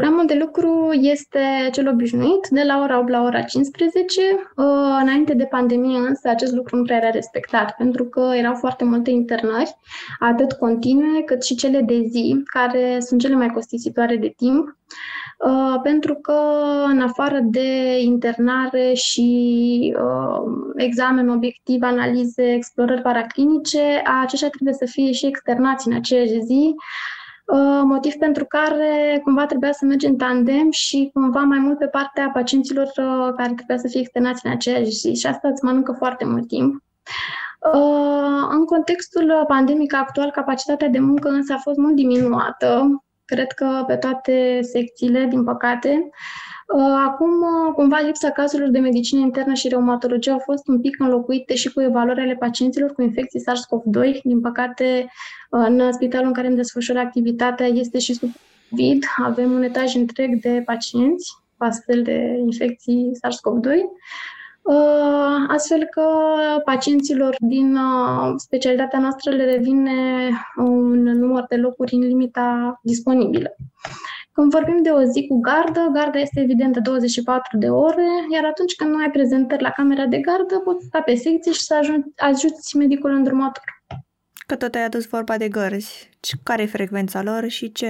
[0.00, 4.20] Programul de lucru este cel obișnuit, de la ora 8 la ora 15.
[4.56, 4.64] Uh,
[5.02, 9.10] înainte de pandemie, însă, acest lucru nu prea era respectat, pentru că erau foarte multe
[9.10, 9.76] internări,
[10.18, 14.76] atât continue, cât și cele de zi, care sunt cele mai costisitoare de timp,
[15.46, 16.40] uh, pentru că,
[16.86, 25.12] în afară de internare și uh, examen obiectiv, analize, explorări paraclinice, aceștia trebuie să fie
[25.12, 27.19] și externați în aceeași zi, Uh,
[27.84, 32.30] motiv pentru care cumva trebuia să mergem în tandem și cumva mai mult pe partea
[32.32, 36.24] pacienților uh, care trebuia să fie externați în aceeași zi și asta îți mănâncă foarte
[36.24, 36.82] mult timp.
[37.74, 43.84] Uh, în contextul pandemic actual, capacitatea de muncă însă a fost mult diminuată, cred că
[43.86, 46.10] pe toate secțiile, din păcate.
[47.06, 47.32] Acum,
[47.74, 51.80] cumva, lipsa cazurilor de medicină internă și reumatologie au fost un pic înlocuite și cu
[51.80, 54.20] evaluările pacienților cu infecții SARS-CoV-2.
[54.22, 55.10] Din păcate,
[55.50, 58.30] în spitalul în care îmi desfășură activitatea este și sub
[58.70, 59.04] COVID.
[59.24, 63.76] Avem un etaj întreg de pacienți cu astfel de infecții SARS-CoV-2
[65.48, 66.06] astfel că
[66.64, 67.78] pacienților din
[68.36, 69.92] specialitatea noastră le revine
[70.56, 73.56] un număr de locuri în limita disponibilă.
[74.40, 78.44] Când vorbim de o zi cu gardă, garda este evident de 24 de ore, iar
[78.44, 81.74] atunci când nu ai prezentări la camera de gardă, poți sta pe secție și să
[82.16, 83.64] ajuți medicul îndrumător.
[84.46, 86.10] Că tot ai adus vorba de gărzi.
[86.42, 87.88] Care e frecvența lor și ce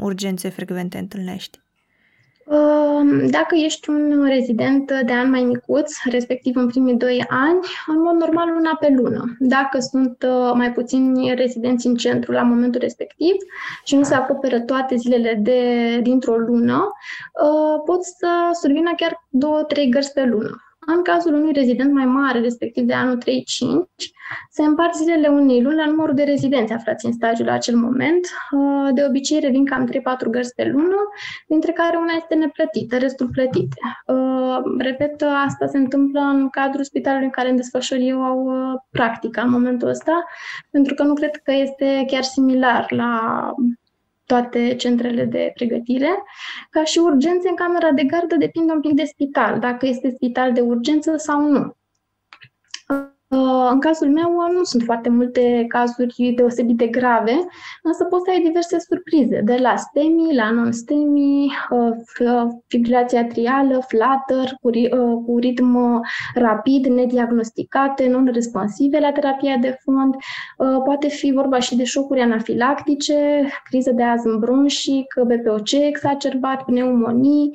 [0.00, 1.60] urgențe frecvente întâlnești?
[3.30, 8.14] Dacă ești un rezident de an mai micuț, respectiv în primii doi ani, în mod
[8.14, 9.36] normal una pe lună.
[9.38, 13.34] Dacă sunt uh, mai puțini rezidenți în centru la momentul respectiv
[13.84, 15.60] și nu se acoperă toate zilele de,
[16.02, 16.88] dintr-o lună,
[17.42, 18.28] uh, pot să
[18.60, 20.65] survină chiar două, trei gărzi pe lună.
[20.86, 23.22] În cazul unui rezident mai mare, respectiv de anul 3-5,
[24.50, 28.26] se împart zilele unei luni la numărul de rezidenți aflați în stagiu la acel moment.
[28.50, 30.96] Uh, de obicei revin cam 3-4 gărzi pe lună,
[31.46, 33.76] dintre care una este neplătită, restul plătite.
[34.06, 38.80] Uh, repet, asta se întâmplă în cadrul spitalului în care în desfășor eu au uh,
[38.90, 40.24] practica în momentul ăsta,
[40.70, 43.52] pentru că nu cred că este chiar similar la
[44.26, 46.22] toate centrele de pregătire,
[46.70, 50.52] ca și urgențe în camera de gardă depinde un pic de spital, dacă este spital
[50.52, 51.76] de urgență sau nu.
[53.28, 57.46] Uh, în cazul meu uh, nu sunt foarte multe cazuri deosebit de grave,
[57.82, 64.56] însă poți să ai diverse surprize, de la STEMI, la non-STEMI, uh, fibrilație atrială, flutter,
[64.60, 64.70] cu,
[65.24, 66.00] cu ritm
[66.34, 70.14] rapid, nediagnosticate, non-responsive la terapia de fond.
[70.84, 77.50] Poate fi vorba și de șocuri anafilactice, criză de azm bronșic, BPOC exacerbat, pneumonii,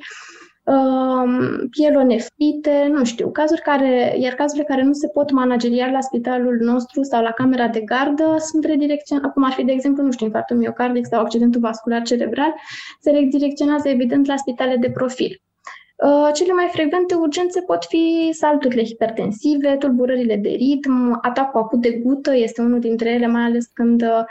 [1.70, 7.02] pielonefrite, nu știu, cazuri care, iar cazurile care nu se pot manageria la spitalul nostru
[7.02, 10.56] sau la camera de gardă sunt redirecționate, acum ar fi, de exemplu, nu știu, infarctul
[10.56, 12.54] miocardic sau accidentul vascular cerebral,
[13.00, 15.42] se redirecționează evident la spitale de profil.
[16.02, 21.92] Uh, cele mai frecvente urgențe pot fi salturile hipertensive, tulburările de ritm, atacul acut de
[21.92, 24.24] gută este unul dintre ele, mai ales când uh,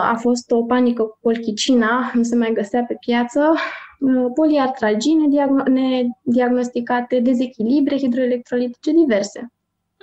[0.00, 3.54] a fost o panică cu colchicina, nu se mai găsea pe piață,
[3.98, 5.26] uh, poliartragine
[5.66, 9.52] nediagnosticate, dezechilibre hidroelectrolitice diverse.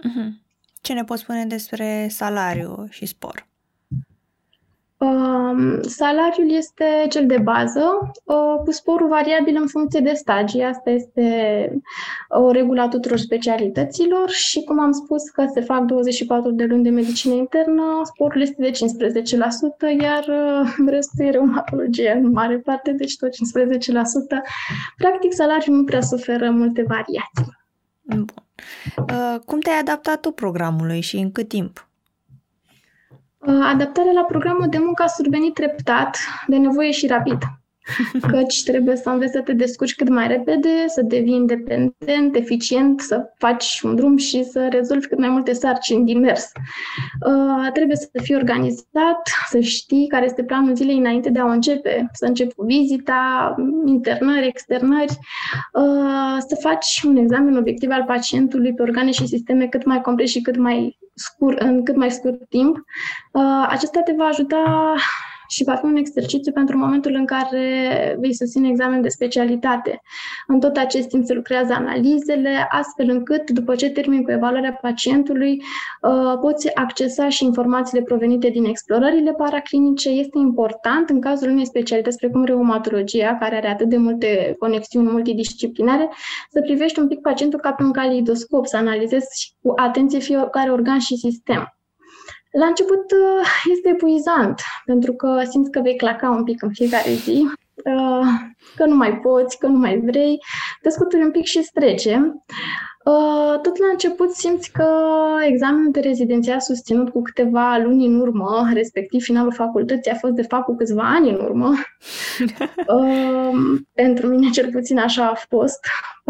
[0.04, 0.42] Mhm.
[0.82, 3.50] Ce ne poți spune despre salariu și spor?
[5.82, 10.64] Salariul este cel de bază, uh, cu sporul variabil în funcție de stagii.
[10.64, 11.26] Asta este
[12.30, 16.84] o regulă a tuturor specialităților și, cum am spus, că se fac 24 de luni
[16.84, 22.92] de medicină internă, sporul este de 15%, iar uh, restul e reumatologie în mare parte,
[22.92, 23.34] deci tot 15%.
[24.98, 27.60] Practic, salariul nu prea suferă multe variații.
[28.02, 28.26] Bun.
[28.98, 31.91] Uh, cum te-ai adaptat tu programului și în cât timp?
[33.46, 37.38] Uh, adaptarea la programul de muncă a survenit treptat, de nevoie și rapid.
[38.32, 43.34] Căci trebuie să înveți să te descurci cât mai repede, să devii independent, eficient, să
[43.38, 46.52] faci un drum și să rezolvi cât mai multe sarcini din mers.
[47.28, 52.10] Uh, trebuie să fii organizat, să știi care este planul zilei înainte de a începe,
[52.14, 55.18] să începi cu vizita, internări, externări,
[55.74, 60.28] uh, să faci un examen obiectiv al pacientului pe organe și sisteme cât mai complet
[60.28, 62.78] și cât mai scurt, în cât mai scurt timp.
[63.32, 64.96] Uh, acesta te va ajuta
[65.52, 67.66] și va fi un exercițiu pentru momentul în care
[68.20, 70.02] vei susține examen de specialitate.
[70.48, 75.52] În tot acest timp se lucrează analizele, astfel încât, după ce termin cu evaluarea pacientului,
[76.02, 80.10] uh, poți accesa și informațiile provenite din explorările paraclinice.
[80.10, 86.10] Este important, în cazul unei specialități precum reumatologia, care are atât de multe conexiuni multidisciplinare,
[86.50, 91.00] să privești un pic pacientul ca pe un calidoscop, să analizezi cu atenție fiecare organ
[91.00, 91.81] și sistem.
[92.52, 97.12] La început uh, este epuizant, pentru că simți că vei claca un pic în fiecare
[97.12, 98.28] zi, uh,
[98.76, 100.40] că nu mai poți, că nu mai vrei,
[100.82, 102.34] te scuturi un pic și strece.
[103.06, 104.88] Uh, tot la început simți că
[105.48, 110.42] examenul de rezidențiat susținut cu câteva luni în urmă, respectiv finalul facultății, a fost de
[110.42, 111.74] fapt cu câțiva ani în urmă.
[114.02, 115.80] Pentru mine cel puțin așa a fost.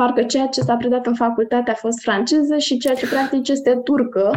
[0.01, 3.81] Parcă ceea ce s-a predat în facultate a fost franceză și ceea ce practic este
[3.83, 4.31] turcă.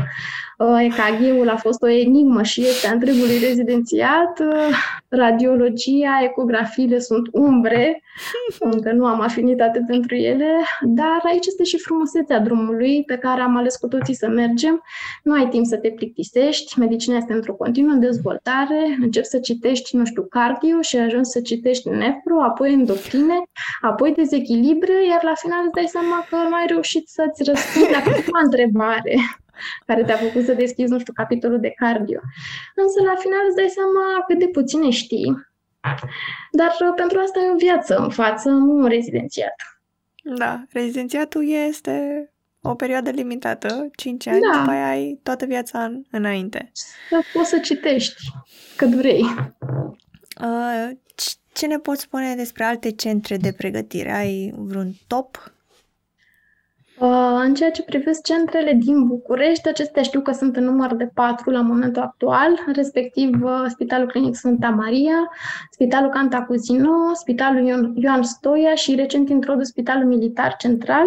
[0.58, 4.38] Uh, EKG-ul a fost o enigmă și este a întregului rezidențiat.
[4.40, 4.76] Uh,
[5.08, 8.02] radiologia, ecografiile sunt umbre,
[8.72, 10.50] încă nu am afinitate pentru ele,
[10.80, 14.82] dar aici este și frumusețea drumului pe care am ales cu toții să mergem.
[15.22, 20.04] Nu ai timp să te plictisești, medicina este într-o continuă dezvoltare, începi să citești, nu
[20.04, 23.42] știu, cardio și ajungi să citești nefro, apoi endocrine,
[23.80, 28.00] apoi dezechilibre, iar la final îți dai seama că nu ai reușit să-ți răspunzi la
[28.00, 29.14] prima întrebare
[29.86, 32.20] care te-a făcut să deschizi, nu știu, capitolul de cardio.
[32.74, 35.32] Însă, la final, îți dai seama cât de puține știi,
[36.50, 39.54] dar uh, pentru asta e o viață în față, nu un rezidențiat.
[40.22, 42.28] Da, rezidențiatul este
[42.60, 44.58] o perioadă limitată, 5 ani, da.
[44.58, 46.70] după aia ai toată viața în, înainte.
[47.08, 48.22] Să poți să citești,
[48.76, 49.24] că vrei.
[50.40, 50.90] Uh,
[51.54, 54.12] ce ne poți spune despre alte centre de pregătire?
[54.12, 55.54] Ai vreun top?
[56.98, 61.10] Uh, în ceea ce privesc centrele din București, acestea știu că sunt în număr de
[61.14, 65.30] patru la momentul actual, respectiv uh, Spitalul Clinic Sfânta Maria,
[65.70, 71.06] Spitalul Cantacuzino, Spitalul Ioan Stoia și recent introdus Spitalul Militar Central.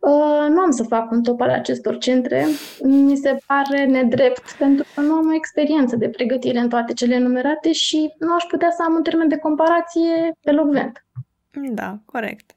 [0.00, 2.46] Uh, nu am să fac un top al acestor centre,
[2.82, 7.14] mi se pare nedrept pentru că nu am o experiență de pregătire în toate cele
[7.14, 11.06] enumerate și nu aș putea să am un termen de comparație elocvent.
[11.72, 12.56] Da, corect.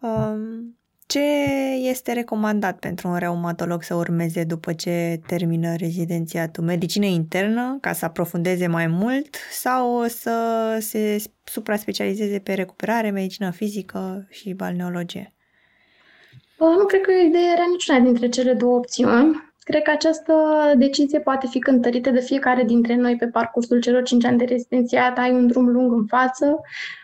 [0.00, 1.20] Um Ce
[1.82, 6.64] este recomandat pentru un reumatolog să urmeze după ce termină rezidențiatul?
[6.64, 14.26] Medicină internă, ca să aprofundeze mai mult, sau să se supra-specializeze pe recuperare, medicină fizică
[14.30, 15.33] și balneologie?
[16.78, 19.52] Nu cred că o idee era niciuna dintre cele două opțiuni.
[19.64, 20.34] Cred că această
[20.76, 25.18] decizie poate fi cântărită de fiecare dintre noi pe parcursul celor 5 ani de rezidențiat.
[25.18, 26.60] Ai un drum lung în față,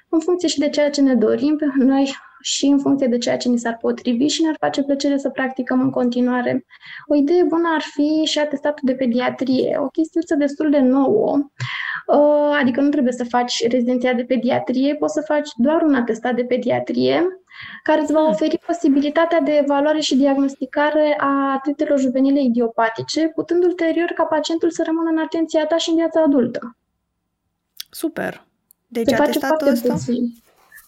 [0.09, 3.37] în funcție și de ceea ce ne dorim pe noi și în funcție de ceea
[3.37, 6.65] ce ni s-ar potrivi și ne-ar face plăcere să practicăm în continuare.
[7.07, 11.51] O idee bună ar fi și atestatul de pediatrie, o chestiuță destul de nouă,
[12.07, 16.35] uh, adică nu trebuie să faci rezidenția de pediatrie, poți să faci doar un atestat
[16.35, 17.23] de pediatrie
[17.83, 24.09] care îți va oferi posibilitatea de evaluare și diagnosticare a tritelor juvenile idiopatice, putând ulterior
[24.15, 26.77] ca pacientul să rămână în atenția ta și în viața adultă.
[27.91, 28.47] Super!
[28.87, 29.97] Deci Se atestatul ăsta...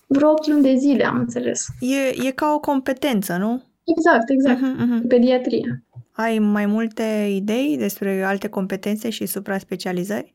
[0.07, 1.67] Vreo 8 luni de zile, am înțeles.
[1.81, 3.63] E, e ca o competență, nu?
[3.85, 4.59] Exact, exact.
[4.59, 5.09] Uh-huh, uh-huh.
[5.09, 5.83] Pediatrie.
[6.13, 10.35] Ai mai multe idei despre alte competențe și supra-specializări?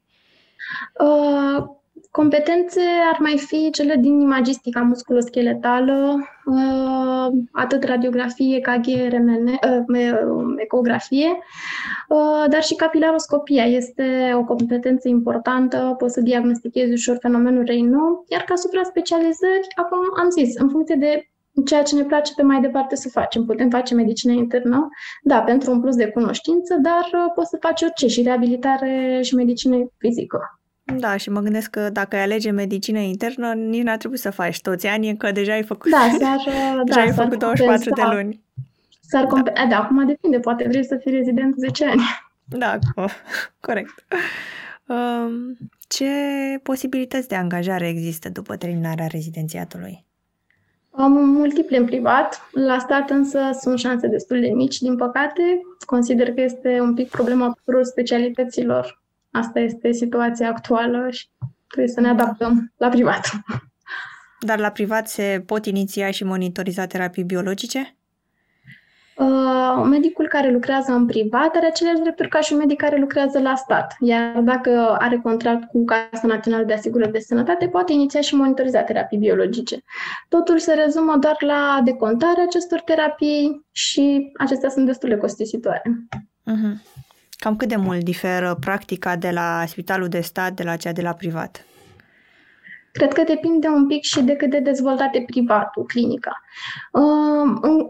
[1.00, 1.66] Uh,
[2.12, 2.82] Competențe
[3.12, 11.28] ar mai fi cele din imagistica musculoscheletală, uh, atât radiografie, KG, RMN, uh, ecografie,
[12.08, 18.42] uh, dar și capilaroscopia este o competență importantă, poți să diagnostichezi ușor fenomenul Raynaud, iar
[18.42, 21.30] ca supra-specializări, acum am zis, în funcție de
[21.66, 23.46] ceea ce ne place pe mai departe să facem.
[23.46, 24.88] Putem face medicină internă,
[25.22, 29.76] da, pentru un plus de cunoștință, dar poți să faci orice și reabilitare și medicină
[29.98, 30.57] fizică.
[30.96, 34.62] Da, și mă gândesc că dacă ai alege medicină internă, nici n-ar trebui să faci
[34.62, 36.38] toți ani, că deja ai făcut, da, s-ar,
[36.84, 38.42] deja da, ai făcut 24 de luni.
[39.02, 39.30] S-ar da.
[39.30, 42.02] Comp- da, acum depinde, poate vrei să fii rezident 10 ani.
[42.46, 42.80] Da,
[43.68, 44.06] corect.
[44.86, 45.58] Um,
[45.88, 46.10] ce
[46.64, 50.06] posibilități de angajare există după terminarea rezidențiatului?
[50.92, 55.62] Am multiple în privat, la stat însă sunt șanse destul de mici, din păcate.
[55.86, 59.02] Consider că este un pic problema tuturor specialităților
[59.38, 61.28] Asta este situația actuală și
[61.68, 63.30] trebuie să ne adaptăm la privat.
[64.40, 67.98] Dar la privat se pot iniția și monitoriza terapii biologice?
[69.18, 73.40] Uh, medicul care lucrează în privat are aceleași drepturi ca și un medic care lucrează
[73.40, 73.96] la stat.
[74.00, 78.82] Iar dacă are contract cu Casa Națională de Asigurări de Sănătate, poate iniția și monitoriza
[78.82, 79.84] terapii biologice.
[80.30, 85.82] Totul se rezumă doar la decontarea acestor terapii și acestea sunt destul de costisitoare.
[86.52, 87.06] Uh-huh.
[87.40, 91.02] Cam cât de mult diferă practica de la spitalul de stat de la cea de
[91.02, 91.66] la privat?
[92.92, 96.42] Cred că depinde un pic și de cât de dezvoltate privatul, clinica.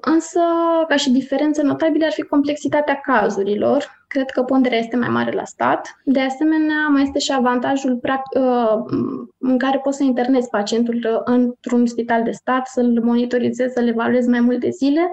[0.02, 0.40] Însă,
[0.88, 4.06] ca și diferență notabilă ar fi complexitatea cazurilor.
[4.08, 6.00] Cred că ponderea este mai mare la stat.
[6.04, 8.00] De asemenea, mai este și avantajul
[8.36, 8.86] ă,
[9.38, 14.40] în care poți să internezi pacientul într-un spital de stat, să-l monitorizezi, să-l evaluezi mai
[14.40, 15.12] multe zile.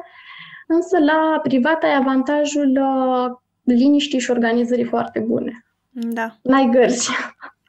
[0.67, 5.67] Însă, la privat ai avantajul ă, liniștii și organizării foarte bune.
[5.91, 6.39] Da.
[6.43, 7.11] N-ai gărzi.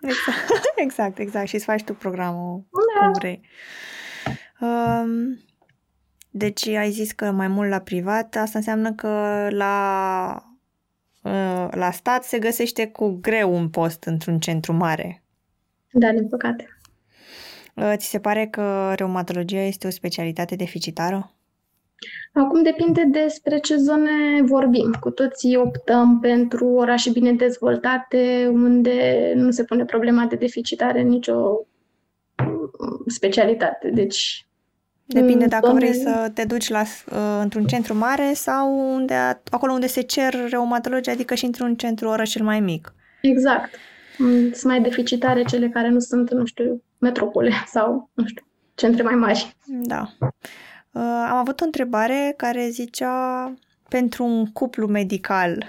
[0.02, 0.50] Exact,
[0.86, 1.48] exact, exact.
[1.48, 3.06] Și îți faci tu programul da.
[3.06, 3.41] cum vrei.
[4.60, 5.39] Um,
[6.30, 10.58] deci ai zis că mai mult la privat, asta înseamnă că la,
[11.22, 15.24] uh, la stat se găsește cu greu un post într-un centru mare.
[15.91, 16.80] Da, din păcate.
[17.76, 21.35] Uh, ți se pare că reumatologia este o specialitate deficitară?
[22.34, 24.96] Acum depinde despre ce zone vorbim.
[25.00, 31.08] Cu toții optăm pentru orașe bine dezvoltate, unde nu se pune problema de deficitare în
[31.08, 31.66] nicio
[33.08, 33.89] specialitate.
[33.89, 34.48] Deci
[35.08, 35.80] Depinde dacă zone...
[35.80, 39.14] vrei să te duci la, uh, într-un centru mare sau unde,
[39.50, 42.93] acolo unde se cer reumatologi, adică și într-un centru orășel mai mic.
[43.22, 43.76] Exact.
[44.18, 49.16] Sunt mai deficitare cele care nu sunt, nu știu, metropole sau, nu știu, centre mai
[49.16, 49.56] mari.
[49.66, 50.08] Da.
[50.96, 53.54] Uh, am avut o întrebare care zicea
[53.89, 55.66] pentru un cuplu medical,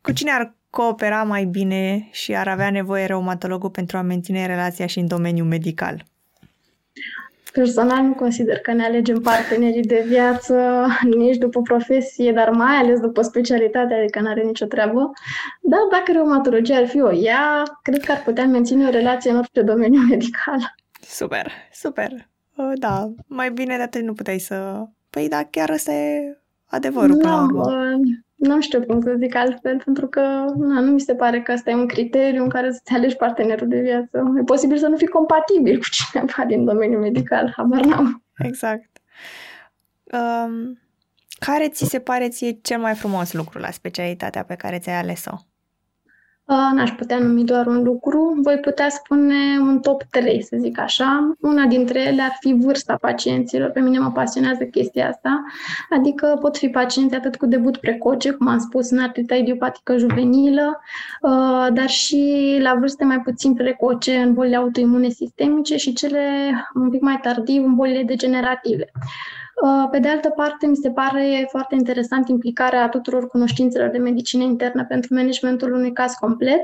[0.00, 4.86] cu cine ar coopera mai bine și ar avea nevoie reumatologul pentru a menține relația
[4.86, 6.04] și în domeniul medical?
[7.52, 13.00] Personal nu consider că ne alegem partenerii de viață nici după profesie, dar mai ales
[13.00, 15.10] după specialitate, adică nu are nicio treabă.
[15.60, 19.36] Dar dacă reumatologia ar fi o ea, cred că ar putea menține o relație în
[19.36, 20.74] orice domeniu medical.
[21.00, 22.29] Super, super.
[22.60, 24.86] Uh, da, mai bine de atât nu puteai să...
[25.10, 27.70] Păi da, chiar ăsta e adevărul până la urmă.
[28.34, 30.20] Nu știu cum să zic altfel, pentru că
[30.56, 33.68] na, nu mi se pare că asta e un criteriu în care să-ți alegi partenerul
[33.68, 34.32] de viață.
[34.40, 38.22] E posibil să nu fii compatibil cu cineva din domeniul medical, habar n-am.
[38.38, 38.90] Exact.
[40.12, 40.80] Um,
[41.38, 45.34] care ți se pare ție cel mai frumos lucru la specialitatea pe care ți-ai ales-o?
[46.74, 51.36] N-aș putea numi doar un lucru, voi putea spune un top 3, să zic așa.
[51.40, 53.70] Una dintre ele ar fi vârsta pacienților.
[53.70, 55.44] Pe mine mă pasionează chestia asta.
[55.90, 60.80] Adică pot fi pacienți atât cu debut precoce, cum am spus, în artrita idiopatică juvenilă,
[61.72, 66.20] dar și la vârste mai puțin precoce în bolile autoimune sistemice și cele
[66.74, 68.90] un pic mai tardiv în bolile degenerative.
[69.62, 74.42] Uh, pe de altă parte, mi se pare foarte interesant implicarea tuturor cunoștințelor de medicină
[74.42, 76.62] internă pentru managementul unui caz complet,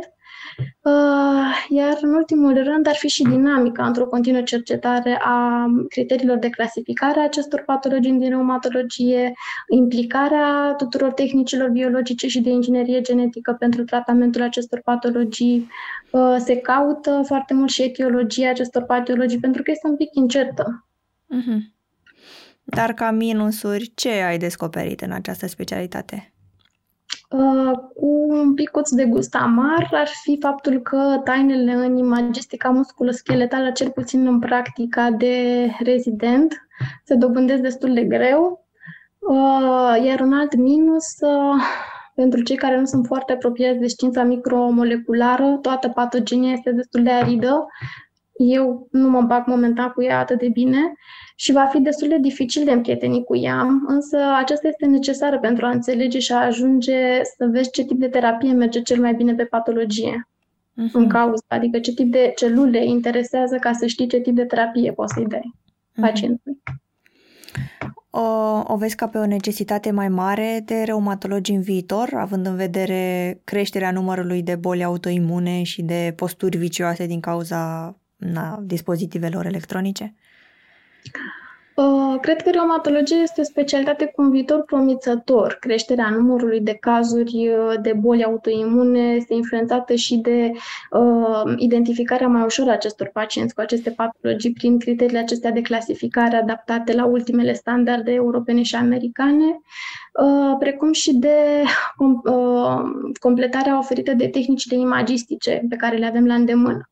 [0.83, 6.51] uh, iar în ultimul rând ar fi și dinamica într-o continuă cercetare a criteriilor de
[6.51, 9.33] clasificare a acestor patologii din reumatologie,
[9.69, 15.69] implicarea tuturor tehnicilor biologice și de inginerie genetică pentru tratamentul acestor patologii.
[16.11, 20.87] Uh, se caută foarte mult și etiologia acestor patologii pentru că este un pic incertă.
[21.35, 21.76] Uh-huh.
[22.69, 26.33] Dar ca minusuri, ce ai descoperit în această specialitate?
[27.31, 33.71] Uh, cu un picuț de gust amar ar fi faptul că tainele în imagistica musculoscheletală,
[33.71, 36.69] cel puțin în practica de rezident,
[37.05, 38.67] se dobândesc destul de greu.
[39.19, 41.63] Uh, iar un alt minus, uh,
[42.15, 47.11] pentru cei care nu sunt foarte apropiați de știința micromoleculară, toată patogenia este destul de
[47.11, 47.67] aridă.
[48.37, 50.79] Eu nu mă bag momentan cu ea atât de bine
[51.37, 55.67] și va fi destul de dificil de împrietenit cu ea, însă aceasta este necesară pentru
[55.67, 59.35] a înțelege și a ajunge să vezi ce tip de terapie merge cel mai bine
[59.35, 60.93] pe patologie uh-huh.
[60.93, 64.93] în cauză, adică ce tip de celule interesează ca să știi ce tip de terapie
[64.93, 66.01] poți să-i dai uh-huh.
[66.01, 66.63] pacientului.
[68.11, 72.57] O, o vezi ca pe o necesitate mai mare de reumatologi în viitor, având în
[72.57, 80.15] vedere creșterea numărului de boli autoimune și de posturi vicioase din cauza na, dispozitivelor electronice?
[81.77, 85.57] Uh, cred că reumatologia este o specialitate cu un viitor promițător.
[85.61, 90.53] Creșterea numărului de cazuri uh, de boli autoimune este influențată și de
[90.91, 96.37] uh, identificarea mai ușoară a acestor pacienți cu aceste patologii prin criteriile acestea de clasificare
[96.37, 99.61] adaptate la ultimele standarde europene și americane.
[100.23, 101.63] Uh, precum și de
[101.99, 102.81] uh,
[103.21, 106.89] completarea oferită de tehnicile imagistice pe care le avem la îndemână.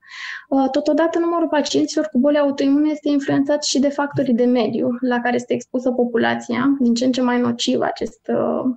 [0.49, 5.21] Uh, totodată, numărul pacienților cu boli autoimune este influențat și de factorii de mediu la
[5.21, 8.31] care este expusă populația, din ce în ce mai nociv acest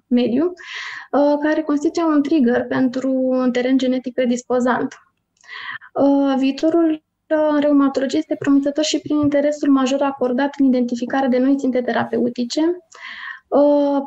[0.08, 0.54] mediu,
[1.42, 4.96] care constituie un trigger pentru un teren genetic predispozant.
[6.38, 11.82] Viitorul în reumatologie este promițător și prin interesul major acordat în identificarea de noi ținte
[11.82, 13.27] terapeutice, Uh,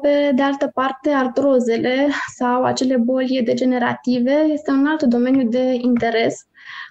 [0.00, 6.46] pe de altă parte, artrozele sau acele boli degenerative este un alt domeniu de interes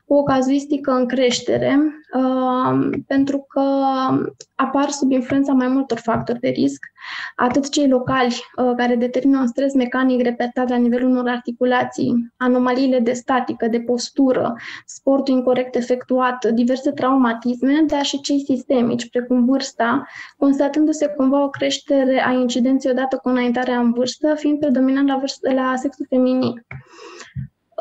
[0.09, 1.79] cu o cazuistică în creștere,
[2.13, 3.61] uh, pentru că
[4.55, 6.85] apar sub influența mai multor factori de risc,
[7.35, 12.99] atât cei locali uh, care determină un stres mecanic repetat la nivelul unor articulații, anomaliile
[12.99, 14.53] de statică, de postură,
[14.85, 20.07] sportul incorrect efectuat, diverse traumatisme, dar și cei sistemici, precum vârsta,
[20.37, 25.53] constatându-se cumva o creștere a incidenței odată cu înaintarea în vârstă, fiind predominant la, vârstă,
[25.53, 26.65] la sexul feminin.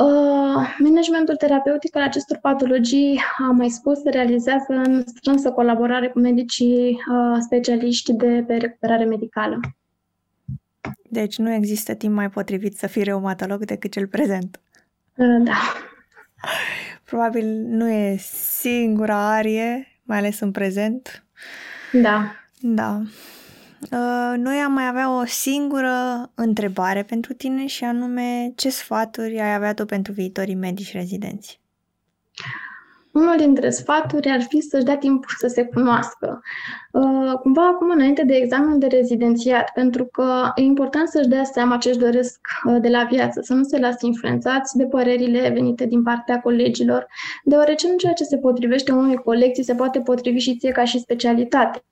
[0.03, 6.18] Uh, managementul terapeutic al acestor patologii, am mai spus, se realizează în strânsă colaborare cu
[6.18, 9.61] medicii uh, specialiști de pe recuperare medicală.
[11.11, 14.61] Deci nu există timp mai potrivit să fii reumatolog decât cel prezent.
[15.16, 15.57] Uh, da.
[17.05, 18.16] Probabil nu e
[18.61, 21.24] singura arie, mai ales în prezent.
[21.92, 22.32] Da.
[22.61, 23.03] Da.
[23.80, 29.54] Uh, noi am mai avea o singură întrebare pentru tine și anume ce sfaturi ai
[29.54, 31.60] avea tu pentru viitorii medici rezidenți?
[33.18, 36.40] Unul dintre sfaturi ar fi să-și dea timp să se cunoască.
[36.92, 41.76] Uh, cumva acum înainte de examenul de rezidențiat, pentru că e important să-și dea seama
[41.76, 45.86] ce își doresc uh, de la viață, să nu se lasă influențați de părerile venite
[45.86, 47.06] din partea colegilor,
[47.44, 50.84] deoarece nu ceea ce se potrivește unui coleg ți se poate potrivi și ție ca
[50.84, 51.84] și specialitate.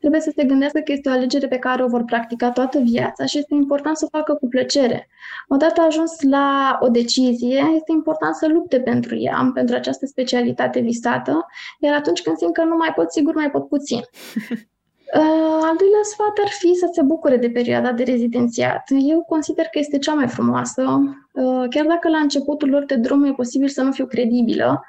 [0.00, 3.24] Trebuie să se gândească că este o alegere pe care o vor practica toată viața
[3.24, 5.08] și este important să o facă cu plăcere.
[5.48, 11.46] Odată ajuns la o decizie, este important să lupte pentru ea, pentru această specialitate visată,
[11.78, 14.00] iar atunci când simt că nu mai pot, sigur mai pot puțin.
[15.14, 18.82] Uh, al doilea sfat ar fi să se bucure de perioada de rezidențiat.
[18.88, 20.82] Eu consider că este cea mai frumoasă,
[21.32, 24.82] uh, chiar dacă la începutul lor de drum e posibil să nu fiu credibilă,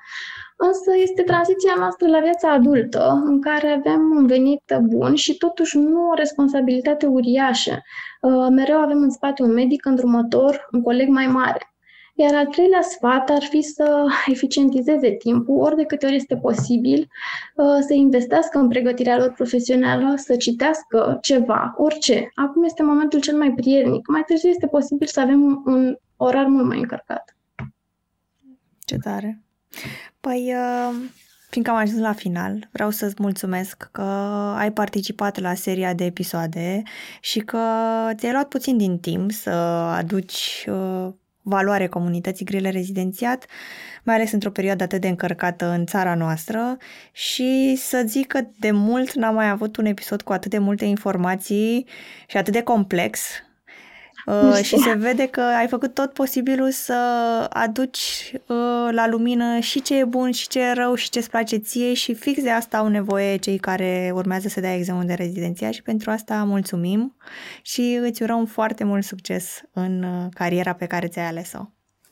[0.58, 5.78] însă este tranziția noastră la viața adultă, în care avem un venit bun și totuși
[5.78, 7.82] nu o responsabilitate uriașă.
[8.22, 11.71] Uh, mereu avem în spate un medic îndrumător, un coleg mai mare.
[12.22, 17.08] Iar al treilea sfat ar fi să eficientizeze timpul, ori de câte ori este posibil,
[17.56, 22.32] uh, să investească în pregătirea lor profesională, să citească ceva, orice.
[22.36, 24.08] Acum este momentul cel mai prielnic.
[24.08, 27.36] Mai târziu este posibil să avem un orar mult mai încărcat.
[28.86, 29.42] Ce tare!
[30.20, 30.96] Păi, uh,
[31.50, 34.02] fiindcă am ajuns la final, vreau să-ți mulțumesc că
[34.58, 36.82] ai participat la seria de episoade
[37.22, 37.60] și că
[38.14, 41.08] ți-ai luat puțin din timp să aduci uh,
[41.42, 43.46] valoare comunității grile rezidențiat,
[44.04, 46.78] mai ales într-o perioadă atât de încărcată în țara noastră.
[47.12, 50.86] Și să zic că de mult n-am mai avut un episod cu atât de multe
[50.86, 51.86] informații
[52.28, 53.22] și atât de complex
[54.26, 56.94] Uh, și se vede că ai făcut tot posibilul să
[57.50, 61.30] aduci uh, la lumină și ce e bun și ce e rău și ce îți
[61.30, 65.14] place ție și fix de asta au nevoie cei care urmează să dea examenul de
[65.14, 67.16] rezidenția și pentru asta mulțumim
[67.62, 71.62] și îți urăm foarte mult succes în uh, cariera pe care ți-ai ales-o.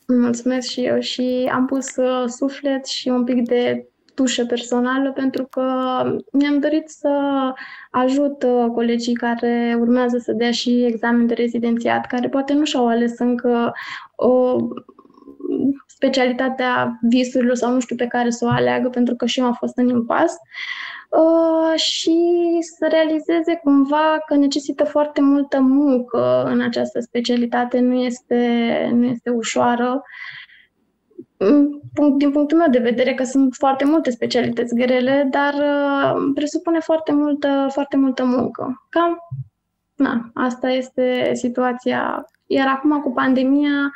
[0.08, 3.88] Mulțumesc și eu și am pus uh, suflet și un pic de
[4.20, 5.64] tușă personală pentru că
[6.32, 7.10] mi-am dorit să
[7.92, 12.88] ajut uh, colegii care urmează să dea și examen de rezidențiat, care poate nu și-au
[12.88, 13.74] ales încă
[14.16, 14.56] o
[15.88, 19.54] specialitatea visurilor sau nu știu pe care să o aleagă, pentru că și eu am
[19.54, 20.36] fost în impas.
[21.10, 22.18] Uh, și
[22.78, 28.42] să realizeze cumva că necesită foarte multă muncă în această specialitate, nu este,
[28.94, 30.04] nu este ușoară
[32.18, 37.14] din punctul meu de vedere, că sunt foarte multe specialități grele, dar uh, presupune foarte
[37.14, 38.88] multă, foarte multă muncă.
[38.90, 39.18] Cam,
[39.96, 42.26] na, asta este situația.
[42.46, 43.92] Iar acum cu pandemia,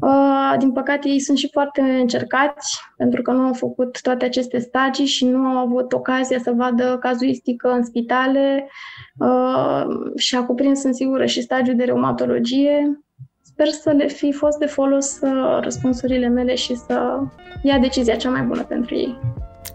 [0.00, 4.58] uh, din păcate ei sunt și foarte încercați, pentru că nu au făcut toate aceste
[4.58, 8.68] stagii și nu au avut ocazia să vadă cazuistică în spitale
[9.18, 9.84] uh,
[10.16, 13.02] și a cuprins, sunt sigură, și stagiul de reumatologie
[13.62, 17.18] Sper să le fi fost de folos uh, răspunsurile mele și să
[17.62, 19.18] ia decizia cea mai bună pentru ei.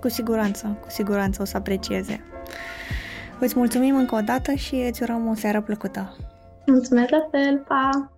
[0.02, 2.24] Cu siguranță, cu siguranță o să aprecieze.
[3.40, 6.16] Îți mulțumim încă o dată și îți urăm o seară plăcută.
[6.66, 8.12] Mulțumesc la fel, pa!